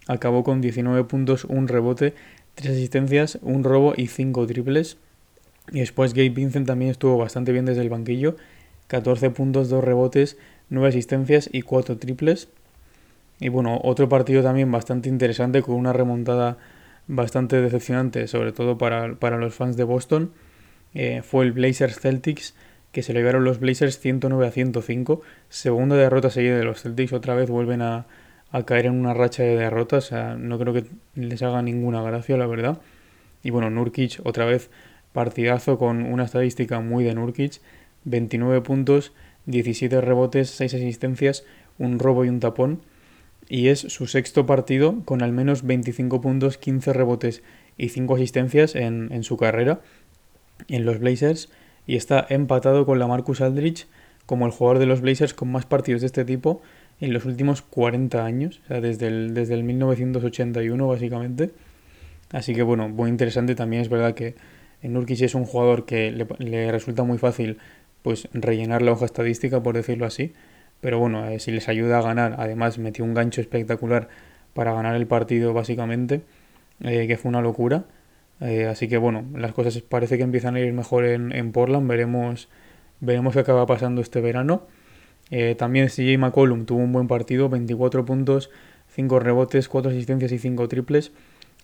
[0.08, 2.14] Acabó con 19 puntos, un rebote,
[2.56, 4.98] 3 asistencias, un robo y 5 triples.
[5.72, 8.38] Y después Gabe Vincent también estuvo bastante bien desde el banquillo.
[8.88, 10.38] 14 puntos, 2 rebotes,
[10.70, 12.50] 9 asistencias y 4 triples.
[13.40, 16.58] Y bueno, otro partido también bastante interesante con una remontada
[17.08, 20.32] bastante decepcionante, sobre todo para, los fans de Boston.
[20.94, 22.56] Eh, fue el Blazers Celtics,
[22.92, 25.22] que se le llevaron los Blazers 109 a 105.
[25.50, 28.06] Segunda derrota seguida de los Celtics, otra vez vuelven a,
[28.66, 30.14] caer en una racha de derrotas.
[30.38, 32.80] No creo que les haga ninguna gracia, la verdad.
[33.44, 34.70] Y bueno, Nurkic, otra vez
[35.12, 37.60] partidazo con una estadística muy de Nurkic.
[38.06, 39.12] 29 puntos,
[39.46, 41.44] 17 rebotes, 6 asistencias,
[41.78, 42.82] un robo y un tapón.
[43.48, 47.44] Y es su sexto partido con al menos 25 puntos, 15 rebotes
[47.78, 49.82] y 5 asistencias en, su carrera
[50.68, 51.50] en los Blazers.
[51.86, 53.88] Y está empatado con la Marcus Aldrich
[54.26, 56.62] como el jugador de los Blazers con más partidos de este tipo
[57.00, 61.52] en los últimos 40 años, o sea, desde el, desde el 1981 básicamente.
[62.32, 63.54] Así que bueno, muy interesante.
[63.54, 64.36] También es verdad que
[64.82, 67.60] en Nurkic es un jugador que le, le resulta muy fácil
[68.06, 70.32] pues rellenar la hoja estadística por decirlo así
[70.86, 74.08] pero bueno, eh, si les ayuda a ganar, además metió un gancho espectacular
[74.54, 76.22] para ganar el partido básicamente,
[76.82, 77.86] eh, que fue una locura.
[78.40, 82.50] Eh, así que bueno, las cosas parece que empiezan a ir mejor en, Portland, veremos,
[83.00, 84.68] veremos qué acaba pasando este verano.
[85.58, 88.52] también CJ McCollum tuvo un buen partido, 24 puntos,
[88.90, 91.14] 5 rebotes, 4 asistencias y 5 triples.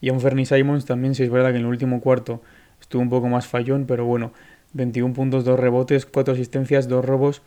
[0.01, 2.41] Y un Fernie Simons también, si es verdad que en el último cuarto
[2.79, 4.33] estuvo un poco más fallón, pero bueno,
[4.73, 7.41] 21 puntos, 2 rebotes, 4 asistencias, 2 robos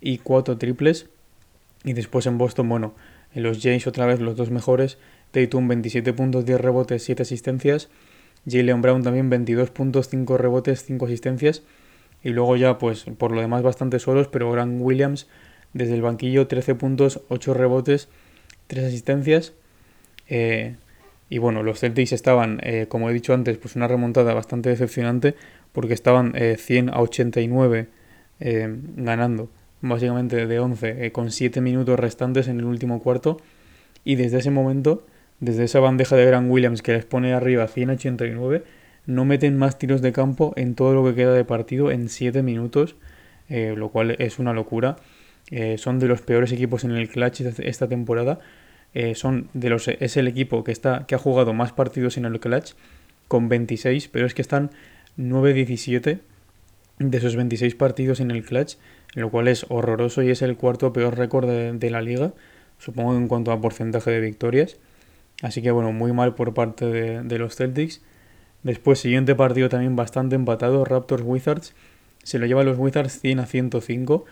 [0.00, 1.06] y 4 triples.
[1.84, 2.94] Y después en Boston, bueno,
[3.34, 4.98] en los Jays otra vez los dos mejores.
[5.30, 7.88] Tatum 27 puntos, 10 rebotes, 7 asistencias.
[8.48, 11.62] Jalen Brown también 22 puntos, 5 rebotes, 5 asistencias.
[12.22, 15.26] Y luego ya, pues por lo demás bastante solos, pero Grant Williams
[15.72, 18.08] desde el banquillo 13 puntos, 8 rebotes,
[18.66, 19.54] 3 asistencias.
[20.28, 20.76] Eh,
[21.28, 25.34] y bueno, los Celtics estaban, eh, como he dicho antes, pues una remontada bastante decepcionante
[25.72, 27.88] porque estaban 100 eh, a 89
[28.96, 29.48] ganando
[29.82, 33.38] básicamente de 11, eh, con 7 minutos restantes en el último cuarto.
[34.04, 35.06] Y desde ese momento,
[35.40, 38.64] desde esa bandeja de Grant Williams que les pone arriba 189,
[39.06, 42.42] no meten más tiros de campo en todo lo que queda de partido en 7
[42.42, 42.96] minutos,
[43.48, 44.96] eh, lo cual es una locura.
[45.50, 48.38] Eh, son de los peores equipos en el clutch esta temporada.
[48.94, 52.24] Eh, son de los, es el equipo que, está, que ha jugado más partidos en
[52.24, 52.72] el clutch
[53.26, 54.70] con 26, pero es que están
[55.18, 56.20] 9-17
[56.98, 58.76] de esos 26 partidos en el clutch,
[59.14, 62.32] lo cual es horroroso y es el cuarto peor récord de, la liga,
[62.78, 64.76] supongo en cuanto a porcentaje de victorias.
[65.42, 68.00] Así que bueno, muy mal por parte de, los Celtics.
[68.62, 71.74] Después, siguiente partido también bastante empatado, Raptors Wizards.
[72.22, 74.24] Se lo lleva los Wizards 100 a 105.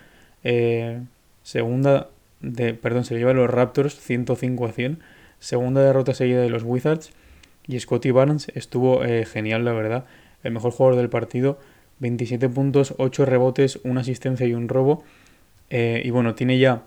[0.45, 1.03] Eh,
[1.43, 5.01] segunda, de, perdón, se lo lleva los Raptors 105 a 100.
[5.41, 7.11] Segunda derrota seguida de los Wizards.
[7.67, 10.07] Y Scotty Barnes estuvo eh, genial, la verdad.
[10.43, 11.59] El mejor jugador del partido.
[12.01, 15.05] 27 puntos, 8 rebotes, una asistencia y un robo.
[15.69, 16.85] Eh, y bueno, tiene ya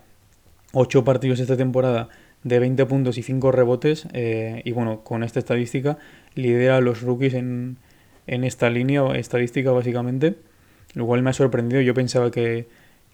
[0.72, 2.08] 8 partidos esta temporada
[2.42, 4.08] de 20 puntos y 5 rebotes.
[4.12, 5.98] Eh, y bueno, con esta estadística
[6.34, 7.76] lidera a los rookies en,
[8.26, 10.36] en esta línea estadística básicamente.
[10.94, 11.80] Lo cual me ha sorprendido.
[11.80, 12.66] Yo pensaba que,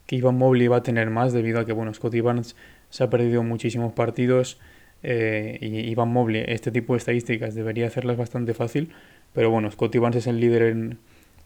[0.07, 2.57] que Ivan Mobley iba a tener más debido a que bueno, Scotty Barnes
[2.91, 4.59] se ha perdido muchísimos partidos.
[5.03, 8.93] Eh, y Ivan Mobley, este tipo de estadísticas debería hacerlas bastante fácil.
[9.33, 10.99] Pero bueno, Scotty Barnes es el líder en,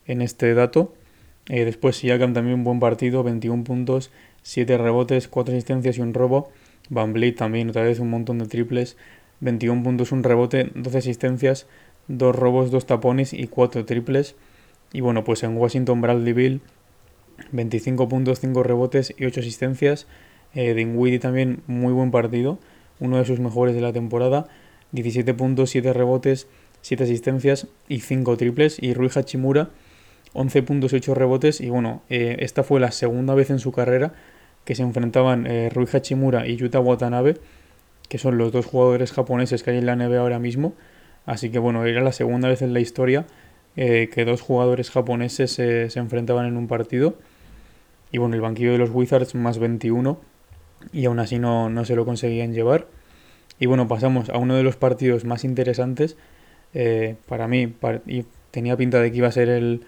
[0.07, 0.95] en este dato.
[1.49, 4.11] Eh, después Siakam también un buen partido, 21 puntos,
[4.43, 6.51] 7 rebotes, 4 asistencias y un robo.
[6.91, 8.97] Van Vliet también otra vez un montón de triples,
[9.41, 11.67] 21 puntos, un rebote, 12 asistencias,
[12.09, 14.37] 2 robos, 2 tapones y 4 triples.
[14.93, 16.61] Y bueno, pues en Washington Bradley Bill,
[17.53, 20.07] 25 puntos, 5 rebotes y 8 asistencias.
[20.55, 22.59] Eh, Dinwiddie también muy buen partido,
[23.01, 24.47] uno de sus mejores de la temporada,
[24.93, 26.47] 17 puntos, 7 rebotes,
[26.85, 28.77] 7 asistencias y 5 triples.
[28.79, 29.71] Y Rui Hachimura,
[30.35, 31.63] 11 puntos y 8 rebotes.
[31.63, 34.13] Y bueno, eh, esta fue la segunda vez en su carrera
[34.67, 37.39] que se enfrentaban eh, Rui Hachimura y Yuta Watanabe,
[38.11, 40.75] que son los dos jugadores japoneses que hay en la NBA ahora mismo.
[41.25, 43.25] Así que bueno, era la segunda vez en la historia
[43.77, 47.17] eh, que dos jugadores japoneses se enfrentaban en un partido.
[48.13, 50.21] Y bueno, el banquillo de los Wizards más 21
[50.93, 52.89] y aún así no, no se lo conseguían llevar.
[53.59, 56.19] Y bueno, pasamos a uno de los partidos más interesantes
[56.75, 57.73] eh, para mí
[58.07, 59.83] y tenía pinta de que iba a ser el,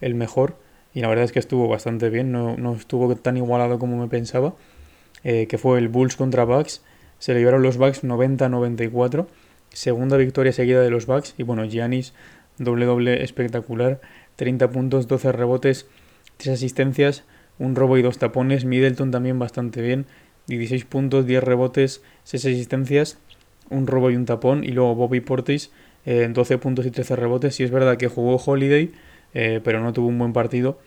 [0.00, 0.56] el, mejor
[0.94, 4.08] y la verdad es que estuvo bastante bien, no, no estuvo tan igualado como me
[4.08, 4.54] pensaba,
[5.22, 6.82] eh, que fue el Bulls contra Bucks,
[7.18, 9.26] se le llevaron los Bucks 90-94,
[9.70, 12.14] segunda victoria seguida de los Bucks y bueno, Giannis
[12.58, 14.00] doble doble espectacular,
[14.36, 15.86] 30 puntos, 12 rebotes,
[16.38, 17.24] 3 asistencias,
[17.58, 20.06] un robo y dos tapones, Middleton también bastante bien,
[20.46, 23.18] 16 puntos, 10 rebotes, 6 asistencias,
[23.70, 25.70] un robo y un tapón y luego Bobby Portis
[26.04, 27.54] en 12 puntos y 13 rebotes.
[27.54, 28.92] Sí es verdad que jugó Holiday,
[29.34, 30.78] eh, pero no tuvo un buen partido.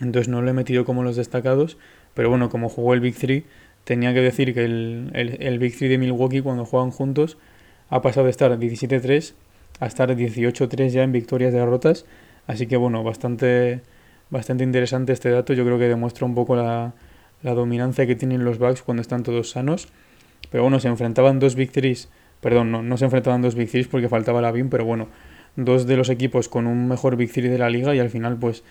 [0.00, 1.76] Entonces no lo he metido como los destacados.
[2.14, 3.44] Pero bueno, como jugó el Big 3,
[3.84, 7.38] tenía que decir que el, el, Big 3 de Milwaukee cuando juegan juntos
[7.90, 9.34] ha pasado de estar 17-3
[9.80, 12.04] a estar 18-3 ya en victorias y derrotas.
[12.46, 13.82] Así que bueno, bastante,
[14.30, 15.52] bastante interesante este dato.
[15.52, 16.94] Yo creo que demuestra un poco la,
[17.42, 19.88] la dominancia que tienen los Bucks cuando están todos sanos.
[20.50, 22.08] Pero bueno, se enfrentaban dos 3
[22.40, 25.08] Perdón, no, no se enfrentaban dos Big Threes porque faltaba la BIM, pero bueno,
[25.56, 28.62] dos de los equipos con un mejor Big de la liga y al final pues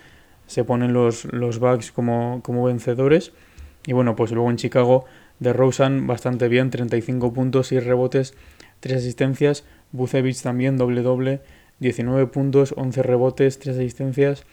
[0.46, 3.32] se ponen los, los Bucks como, como vencedores.
[3.86, 5.04] Y bueno, pues luego en Chicago
[5.38, 8.34] de Rosen bastante bien, 35 puntos, y rebotes,
[8.80, 9.64] 3 asistencias.
[9.92, 11.40] Bucevic también doble doble,
[11.80, 14.44] 19 puntos, 11 rebotes, 3 asistencias,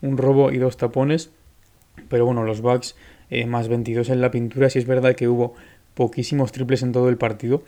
[0.00, 1.30] un robo y dos tapones.
[2.08, 2.96] Pero bueno, los Bucks
[3.30, 4.70] eh, más 22 en la pintura.
[4.70, 5.54] Si es verdad que hubo
[5.94, 7.62] poquísimos triples en todo el partido.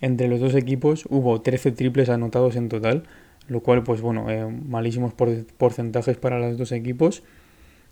[0.00, 3.04] Entre los dos equipos hubo 13 triples anotados en total,
[3.48, 7.22] lo cual, pues bueno, eh, malísimos porcentajes para los dos equipos.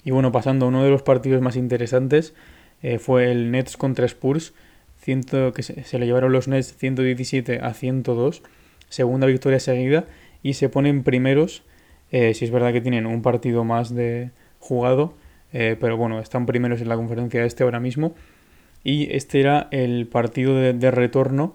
[0.05, 2.35] Y bueno, pasando a uno de los partidos más interesantes,
[2.83, 4.55] eh, fue el Nets contra Spurs,
[5.01, 8.43] ciento, que se, le llevaron los Nets 117 a 102,
[8.89, 10.05] segunda victoria seguida,
[10.43, 11.65] y se ponen primeros,
[12.13, 15.15] eh, si es verdad que tienen un partido más de jugado,
[15.53, 18.15] pero bueno, están primeros en la conferencia este ahora mismo.
[18.85, 21.55] Y este era el partido de retorno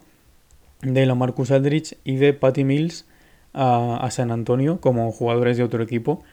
[0.81, 3.05] de la Marcus Aldrich y de Patty Mills
[3.53, 6.23] a, San Antonio como jugadores de otro equipo.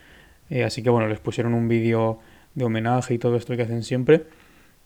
[0.50, 2.18] Eh, así que bueno, les pusieron un vídeo
[2.54, 4.24] de homenaje y todo esto que hacen siempre.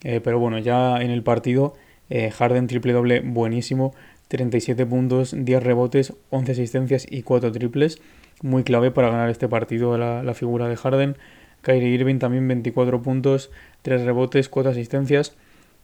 [0.03, 1.75] Eh, pero bueno, ya en el partido,
[2.09, 3.93] eh, Harden triple doble buenísimo.
[4.27, 8.01] 37 puntos, 10 rebotes, 11 asistencias y 4 triples.
[8.41, 11.17] Muy clave para ganar este partido la, figura de Harden.
[11.61, 13.51] Kyrie Irving también 24 puntos,
[13.83, 15.35] 3 rebotes, 4 asistencias.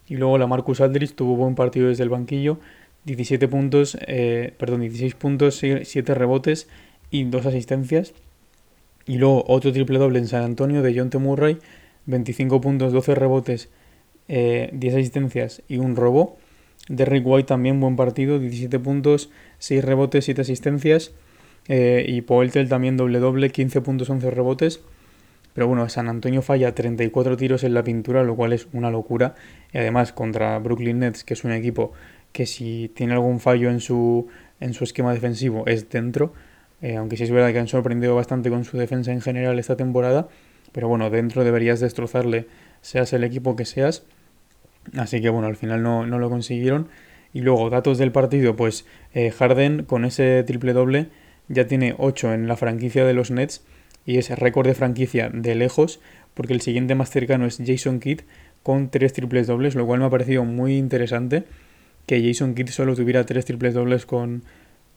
[0.08, 2.58] Y luego la Marcus Aldrich tuvo buen partido desde el banquillo.
[3.04, 6.68] 17 puntos, eh, perdón, 16 puntos, 7 rebotes
[7.10, 8.14] y 2 asistencias.
[9.06, 11.18] Y luego otro triple doble en San Antonio de John T.
[11.18, 11.58] Murray,
[12.06, 13.68] 25 puntos, 12 rebotes,
[14.28, 16.36] 10 eh, asistencias y un robo.
[16.88, 21.12] Derrick White también buen partido, 17 puntos, 6 rebotes, 7 asistencias.
[21.68, 24.80] Eh, y Poeltel también doble doble, 15 puntos, 11 rebotes.
[25.54, 29.34] Pero bueno, San Antonio falla 34 tiros en la pintura, lo cual es una locura.
[29.72, 31.92] Y además contra Brooklyn Nets, que es un equipo
[32.32, 34.28] que si tiene algún fallo en su,
[34.60, 36.32] en su esquema defensivo es dentro.
[36.82, 39.76] Eh, aunque sí es verdad que han sorprendido bastante con su defensa en general esta
[39.76, 40.28] temporada.
[40.72, 42.46] Pero bueno, dentro deberías destrozarle,
[42.80, 44.04] seas el equipo que seas.
[44.96, 46.88] Así que bueno, al final no, lo consiguieron.
[47.32, 51.08] Y luego, datos del partido, pues eh, Harden con ese triple doble
[51.48, 53.64] ya tiene 8 en la franquicia de los Nets
[54.06, 56.00] y es récord de franquicia de lejos,
[56.34, 58.20] porque el siguiente más cercano es Jason Kidd
[58.62, 61.44] con 3 triples dobles, lo cual me ha parecido muy interesante
[62.06, 64.42] que Jason Kidd solo tuviera 3 triples dobles con,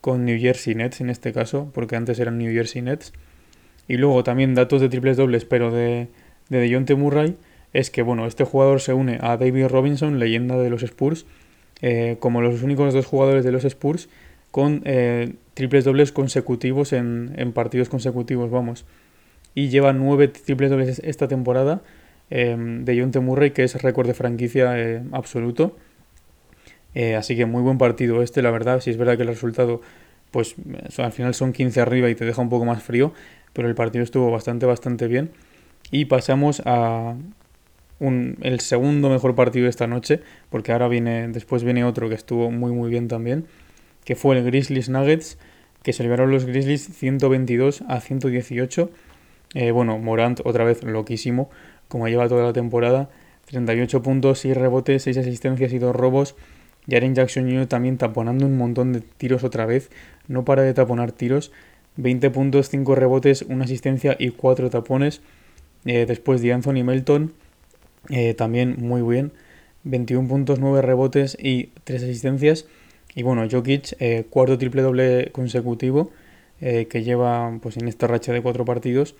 [0.01, 3.13] con New Jersey Nets en este caso, porque antes eran New Jersey Nets.
[3.87, 6.07] Y luego también datos de triples dobles, pero de,
[6.49, 7.35] de DeJounte Murray,
[7.73, 11.25] es que bueno, este jugador se une a David Robinson, leyenda de los Spurs,
[11.81, 14.07] eh, como los únicos dos jugadores de los Spurs
[14.51, 18.85] con eh, triples dobles consecutivos en, en, partidos consecutivos, vamos.
[19.55, 21.81] Y lleva nueve triples dobles esta temporada
[22.29, 24.75] eh, de Jonte Murray, que es récord de franquicia
[26.95, 28.81] eh, así que muy buen partido este, la verdad.
[28.81, 29.81] Si es verdad que el resultado,
[30.31, 30.55] pues
[30.97, 33.13] al final son 15 arriba y te deja un poco más frío,
[33.53, 35.31] pero el partido estuvo bastante, bastante bien.
[35.91, 37.15] Y pasamos a,
[37.99, 42.51] el segundo mejor partido de esta noche, porque ahora viene, después viene otro que estuvo
[42.51, 43.45] muy muy bien también,
[44.03, 45.37] que fue el Grizzlies Nuggets,
[45.83, 48.89] que se liberaron los Grizzlies 122 a 118.
[49.55, 51.49] Eh, bueno, Morant otra vez loquísimo,
[51.87, 53.09] como lleva toda la temporada,
[53.45, 56.35] 38 puntos, 6 rebotes, 6 asistencias y 2 robos.
[56.89, 57.67] Jaren Jackson Jr.
[57.67, 59.89] también taponando un montón de tiros otra vez,
[60.27, 61.51] no para de taponar tiros.
[61.95, 65.21] 20 puntos, 5 rebotes, 1 asistencia y 4 tapones.
[65.85, 67.33] Eh, después de Anthony Melton,
[68.09, 69.31] eh, también muy bien.
[69.83, 72.65] 21 puntos, 9 rebotes y 3 asistencias.
[73.15, 76.11] Y bueno, Jokic, eh, cuarto triple doble consecutivo
[76.59, 79.15] que lleva pues en esta racha de 4 partidos.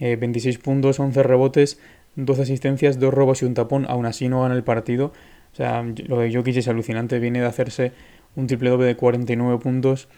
[0.00, 1.78] 26 puntos, 11 rebotes,
[2.16, 3.84] 12 asistencias, 2 robos y un tapón.
[3.90, 5.12] Aún así no gana el partido.
[5.58, 7.18] Sea, lo de Jokic es alucinante.
[7.18, 7.92] Viene de hacerse
[8.36, 10.08] un triple doble de 49 puntos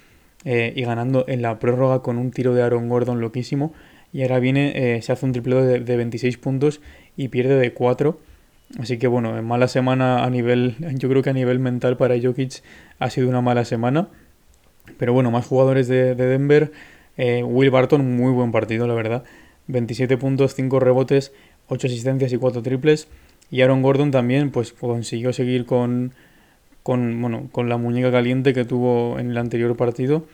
[0.45, 3.73] y ganando en la prórroga con un tiro de Aaron Gordon loquísimo.
[4.13, 6.81] Y ahora viene, se hace un triple doble de, de 26 puntos
[7.17, 8.19] y pierde de 4.
[8.79, 12.21] Así que bueno, en mala semana a nivel, yo creo que a nivel mental para
[12.21, 12.63] Jokic
[12.99, 14.09] ha sido una mala semana.
[14.99, 16.73] Pero bueno, más jugadores de, Denver.
[17.17, 19.25] Eh, Will Barton, muy buen partido, la verdad.
[19.67, 21.33] 27 puntos, 5 rebotes,
[21.69, 23.09] 8 asistencias y 4 triples.
[23.51, 26.13] Y Aaron Gordon también, pues consiguió seguir con,
[26.83, 30.25] con, bueno, con la muñeca caliente que tuvo en el anterior partido.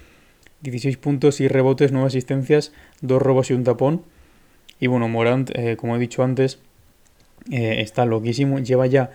[0.62, 4.02] 16 puntos y rebotes, 9 asistencias, 2 robos y un tapón.
[4.80, 6.58] Y bueno, Morant, eh, como he dicho antes,
[7.50, 8.58] eh, está loquísimo.
[8.58, 9.10] Lleva ya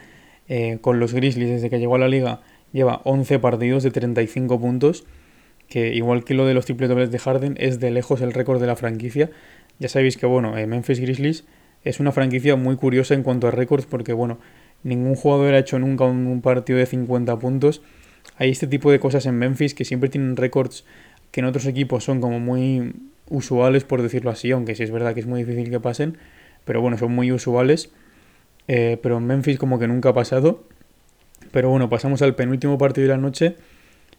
[0.48, 2.42] eh, con los Grizzlies desde que llegó a la liga,
[2.74, 5.06] lleva 11 partidos de 35 puntos.
[5.68, 8.60] Que igual que lo de los triple dobles de Harden, es de lejos el récord
[8.60, 9.30] de la franquicia.
[9.80, 11.46] Ya sabéis que, bueno, Memphis Grizzlies
[11.84, 14.38] es una franquicia muy curiosa en cuanto a récords, porque, bueno,
[14.84, 17.82] ningún jugador ha hecho nunca un, partido de 50 puntos.
[18.38, 20.86] Hay este tipo de cosas en Memphis que siempre tienen récords
[21.32, 22.94] que en otros equipos son como muy
[23.30, 26.18] usuales, por decirlo así, aunque sí es verdad que es muy difícil que pasen,
[26.66, 27.90] pero bueno, son muy usuales.
[28.68, 30.64] Eh, pero en Memphis como que nunca ha pasado.
[31.52, 33.56] Pero bueno, pasamos al penúltimo partido de la noche,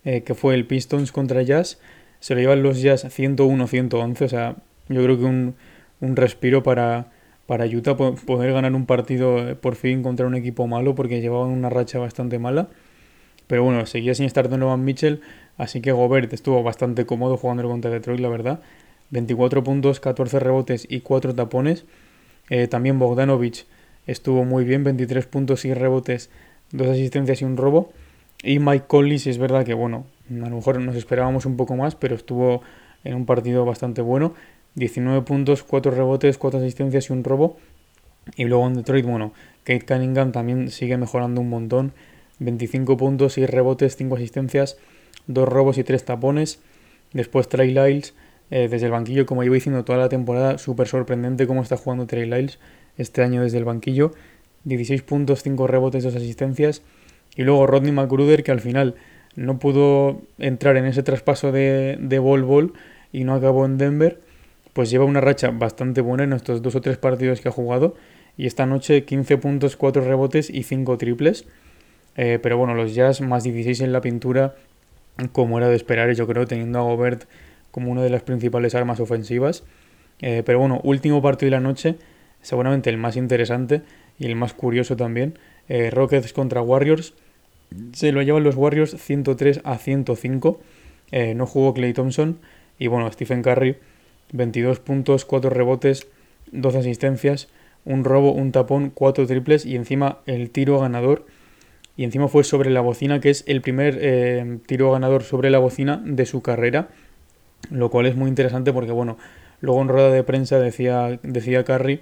[0.04, 1.78] eh, que fue el Pistons contra Jazz.
[2.20, 4.56] Se lo llevan los Jazz 101-111, o sea,
[4.88, 5.54] yo creo que un,
[6.00, 7.10] un respiro para,
[7.52, 11.50] para Utah poder ganar un partido eh, por fin contra un equipo malo, porque llevaban
[11.50, 12.70] una racha bastante mala.
[13.46, 15.20] Pero bueno, seguía sin estar Donovan Mitchell,
[15.58, 18.60] así que Gobert estuvo bastante cómodo jugando contra Detroit, la verdad.
[19.10, 21.84] 24 puntos, 14 rebotes y 4 tapones.
[22.70, 23.66] también Bogdanovich
[24.06, 26.30] estuvo muy bien, 23 puntos y rebotes,
[26.70, 27.92] dos asistencias y un robo.
[28.42, 31.76] Y Mike Conley, si es verdad que, bueno, a lo mejor nos esperábamos un poco
[31.76, 32.62] más, pero estuvo
[33.04, 34.32] en un partido bastante bueno.
[34.74, 37.56] 19 puntos, 4 rebotes, 4 asistencias y un robo.
[38.36, 39.32] Y luego en Detroit, bueno,
[39.64, 41.92] Kate Cunningham también sigue mejorando un montón.
[42.38, 44.78] 25 puntos, 6 rebotes, 5 asistencias,
[45.26, 46.60] 2 robos y 3 tapones.
[47.12, 48.14] Después Trey Lyles,
[48.50, 52.06] eh, desde el banquillo, como iba diciendo toda la temporada, súper sorprendente cómo está jugando
[52.06, 52.58] Trey Lyles
[52.96, 54.12] este año desde el banquillo.
[54.64, 56.82] 16 puntos, 5 rebotes, 2 asistencias.
[57.36, 58.94] Y luego Rodney McGruder, que al final
[59.36, 62.72] no pudo entrar en ese traspaso de, de ball ball
[63.12, 64.20] y no acabó en Denver,
[64.72, 67.94] pues lleva una racha bastante buena en estos dos o tres partidos que ha jugado.
[68.36, 71.44] Y esta noche 15 puntos, 4 rebotes y 5 triples.
[72.16, 74.54] Eh, pero bueno, los Jazz más 16 en la pintura,
[75.32, 77.24] como era de esperar, yo creo, teniendo a Gobert
[77.70, 79.64] como una de las principales armas ofensivas.
[80.20, 81.96] Eh, pero bueno, último partido de la noche,
[82.40, 83.82] seguramente el más interesante
[84.18, 85.38] y el más curioso también.
[85.68, 87.14] Eh, Rockets contra Warriors.
[87.92, 90.60] se lo llevan los Warriors 103 a 105.
[91.10, 92.38] Eh, no jugó Clay Thompson.
[92.78, 93.76] Y bueno, Stephen Curry,
[94.32, 96.06] 22 puntos, 4 rebotes,
[96.50, 97.48] 12 asistencias,
[97.84, 101.26] un robo, un tapón, 4 triples y encima el tiro ganador.
[101.96, 105.58] Y encima fue sobre la bocina, que es el primer eh, tiro ganador sobre la
[105.58, 106.88] bocina de su carrera.
[107.70, 109.18] Lo cual es muy interesante porque, bueno,
[109.60, 112.00] luego en rueda de prensa decía, decía Curry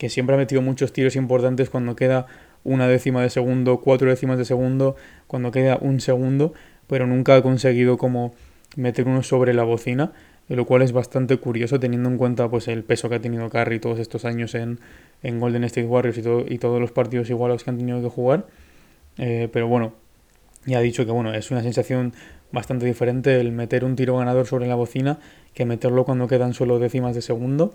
[0.00, 2.24] que siempre ha metido muchos tiros importantes cuando queda
[2.64, 4.96] una décima de segundo, cuatro décimas de segundo,
[5.26, 6.54] cuando queda un segundo,
[6.86, 8.32] pero nunca ha conseguido como
[8.76, 10.12] meter uno sobre la bocina,
[10.56, 13.78] lo cual es bastante curioso teniendo en cuenta pues el peso que ha tenido Curry
[13.78, 14.80] todos estos años en,
[15.22, 18.08] en Golden State Warriors y, todo, y todos los partidos iguales que han tenido que
[18.08, 18.46] jugar.
[19.18, 19.94] Eh, pero bueno,
[20.66, 22.12] ya ha dicho que bueno, es una sensación
[22.52, 25.18] bastante diferente el meter un tiro ganador sobre la bocina
[25.54, 27.74] que meterlo cuando quedan solo décimas de segundo.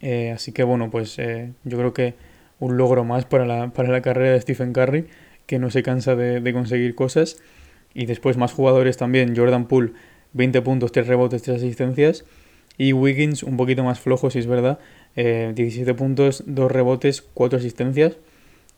[0.00, 2.14] Eh, así que bueno, pues eh, yo creo que
[2.58, 5.06] un logro más para la, para la carrera de Stephen Curry,
[5.46, 7.38] que no se cansa de, conseguir cosas.
[7.94, 9.92] Y después más jugadores también, Jordan Poole,
[10.32, 12.24] 20 puntos, 3 rebotes, 3 asistencias.
[12.78, 14.78] Y Wiggins un poquito más flojo, si es verdad,
[15.14, 18.16] 17 eh, puntos, 2 rebotes, 4 asistencias.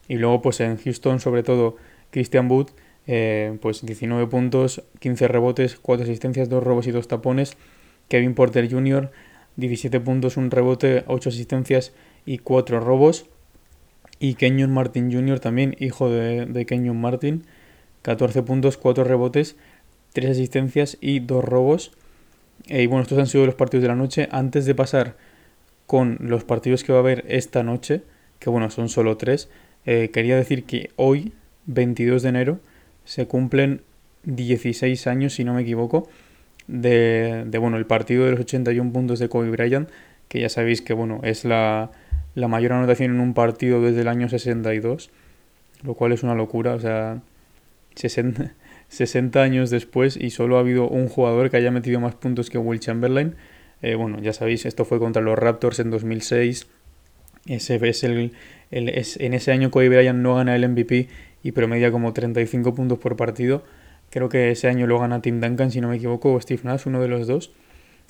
[0.09, 1.76] Y luego pues en Houston sobre todo
[2.11, 2.68] Christian Wood,
[3.61, 7.57] pues 19 puntos, 15 rebotes, 4 asistencias, 2 robos y 2 tapones.
[8.09, 9.11] Kevin Porter Jr.,
[9.57, 11.92] 17 puntos, un rebote, 8 asistencias
[12.26, 13.26] y 4 robos.
[14.18, 15.40] Y Kenyon Martin Jr.
[15.40, 17.44] también, hijo de, de Kenyon Martin,
[18.02, 19.57] 14 puntos, 4 rebotes,
[20.15, 21.93] 3 asistencias y 2 robos.
[22.69, 24.29] Eh, y bueno, estos han sido los partidos de la noche.
[24.31, 25.17] Antes de pasar
[25.87, 28.03] con los partidos que va a haber esta noche,
[28.39, 29.51] que bueno, son solo 3,
[29.87, 31.33] eh, quería decir que hoy,
[31.67, 32.61] 22 de enero,
[33.05, 33.83] se cumplen
[34.25, 36.09] 16 años, si no me equivoco,
[36.67, 39.89] de, bueno, el partido de los 81 puntos de Kobe Bryant,
[40.29, 41.91] que ya sabéis que bueno, es la,
[42.35, 45.11] mayor anotación en un partido desde el año 62,
[45.83, 47.21] lo cual es una locura, o sea,
[47.95, 48.55] 60,
[48.95, 52.59] 60 años después y solo ha habido un jugador que haya metido más puntos que
[52.59, 53.34] Will Chamberlain.
[53.82, 56.66] Eh, bueno, ya sabéis, esto fue contra los Raptors en 2006.
[57.47, 58.32] Ese es el,
[58.70, 61.09] es, en ese año Kobe Bryant no gana el MVP
[61.42, 63.64] y promedia como 35 puntos por partido.
[64.11, 66.86] Creo que ese año lo gana Tim Duncan, si no me equivoco, o Steve Nash,
[66.86, 67.53] uno de los dos.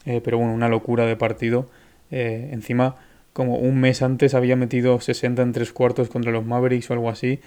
[0.06, 1.66] Eh, pero bueno, una locura de partido.
[2.10, 2.96] Eh, encima,
[3.32, 7.10] como un mes antes había metido 60 en tres cuartos contra los Mavericks o algo
[7.10, 7.40] así.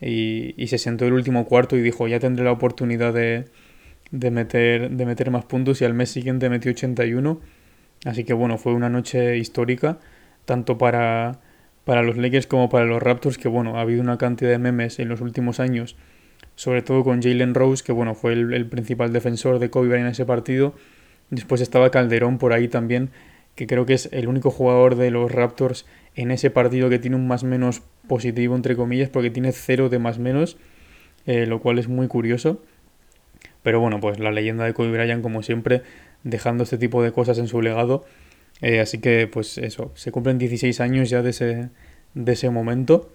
[0.00, 3.46] Y, se sentó el último cuarto y dijo, ya tendré la oportunidad de,
[4.10, 5.80] meter, de meter más puntos.
[5.80, 7.40] Y al mes siguiente metió 81.
[8.04, 9.98] Así que bueno, fue una noche histórica,
[10.44, 11.40] tanto para,
[11.84, 14.98] para los Lakers como para los Raptors, que bueno, ha habido una cantidad de memes
[14.98, 15.96] en los últimos años
[16.56, 20.24] sobre todo con Jalen Rose, que bueno, fue el, principal defensor de Kobe en ese
[20.24, 20.74] partido.
[21.30, 23.10] Después estaba Calderón por ahí también,
[23.54, 25.86] que creo que es el único jugador de los Raptors
[26.16, 29.98] en ese partido que tiene un más menos positivo, entre comillas, porque tiene cero de
[29.98, 30.56] más menos,
[31.26, 32.62] eh, lo cual es muy curioso.
[33.62, 35.82] Pero bueno, pues la leyenda de Kobe Bryant, como siempre,
[36.22, 38.04] dejando este tipo de cosas en su legado.
[38.60, 41.70] Eh, así que, pues eso, se cumplen 16 años ya de ese,
[42.14, 43.10] de ese momento.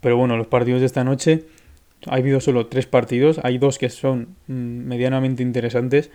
[0.00, 1.44] Pero bueno, los partidos de esta noche
[2.06, 6.10] ha habido solo tres partidos, hay dos que son mm, medianamente interesantes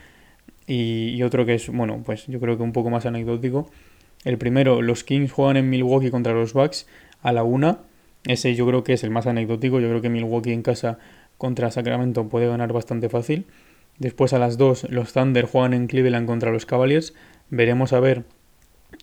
[0.67, 3.69] y, otro que es, bueno, pues yo creo que un poco más anecdótico.
[4.23, 6.87] El primero, los Kings juegan en Milwaukee contra los Bucks
[7.21, 7.79] a la una.
[8.25, 9.79] Ese yo creo que es el más anecdótico.
[9.79, 10.99] Yo creo que Milwaukee en casa
[11.37, 13.45] contra Sacramento puede ganar bastante fácil.
[13.97, 17.13] Después a las dos, los Thunder juegan en Cleveland contra los Cavaliers.
[17.49, 18.23] Veremos a ver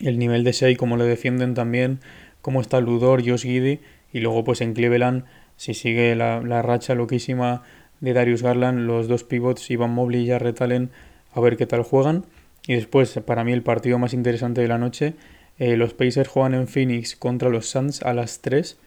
[0.01, 2.01] el nivel de Shea, cómo lo defienden también,
[2.41, 3.81] cómo está Ludor, Josh Giddy.
[4.13, 5.25] Y luego pues en Cleveland
[5.59, 7.63] si sigue la, racha loquísima
[8.01, 10.91] de Darius Garland, los dos pivots, Ivan Mobley y Jarrett Allen,
[11.33, 12.25] a ver qué tal juegan.
[12.67, 15.15] Y después, para mí, el partido más interesante de la noche,
[15.59, 18.79] eh, los Pacers juegan en Phoenix contra los Suns a las 3.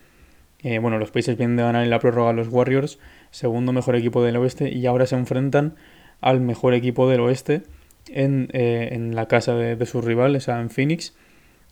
[0.64, 3.00] Eh, bueno, los Pacers vienen de ganar en la prórroga a los Warriors,
[3.32, 5.76] segundo mejor equipo del oeste, y ahora se enfrentan
[6.22, 7.64] al mejor equipo del oeste
[8.10, 11.16] en, eh, la casa de, de sus rivales, en Phoenix.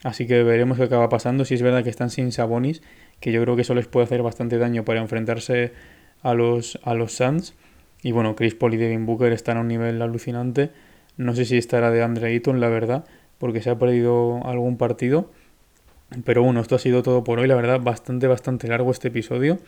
[0.04, 1.46] Así que veremos qué acaba pasando.
[1.46, 2.82] Si es verdad que están sin Sabonis,
[3.20, 5.74] que yo creo que eso les puede hacer bastante daño para enfrentarse
[6.24, 7.54] a los, a los Suns.
[8.02, 10.72] Y bueno, Chris Paul y Devin Booker están a un nivel alucinante.
[11.18, 13.06] No sé si estará de Andre Ayton, la verdad,
[13.38, 15.32] porque se ha perdido algún partido.
[16.24, 19.60] Pero bueno, esto ha sido todo por hoy, la verdad, bastante, bastante largo este episodio.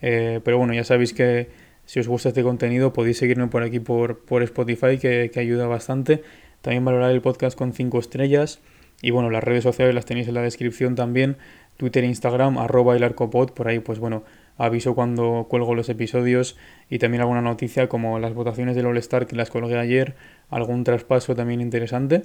[0.00, 1.48] Eh, pero bueno, ya sabéis que
[1.84, 5.66] si os gusta este contenido podéis seguirme por aquí por, por Spotify, que, que ayuda
[5.66, 6.22] bastante.
[6.62, 8.60] También valorar el podcast con 5 estrellas.
[9.02, 11.36] Y bueno, las redes sociales las tenéis en la descripción también.
[11.76, 14.24] Twitter Instagram, arroba el arcopod, por ahí pues bueno,
[14.56, 16.56] aviso cuando cuelgo los episodios
[16.88, 20.16] y también alguna noticia como las votaciones del All-Star que las colgué ayer,
[20.48, 22.22] algún traspaso también interesante.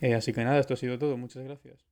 [0.00, 1.91] Eh, así que nada, esto ha sido todo, muchas gracias.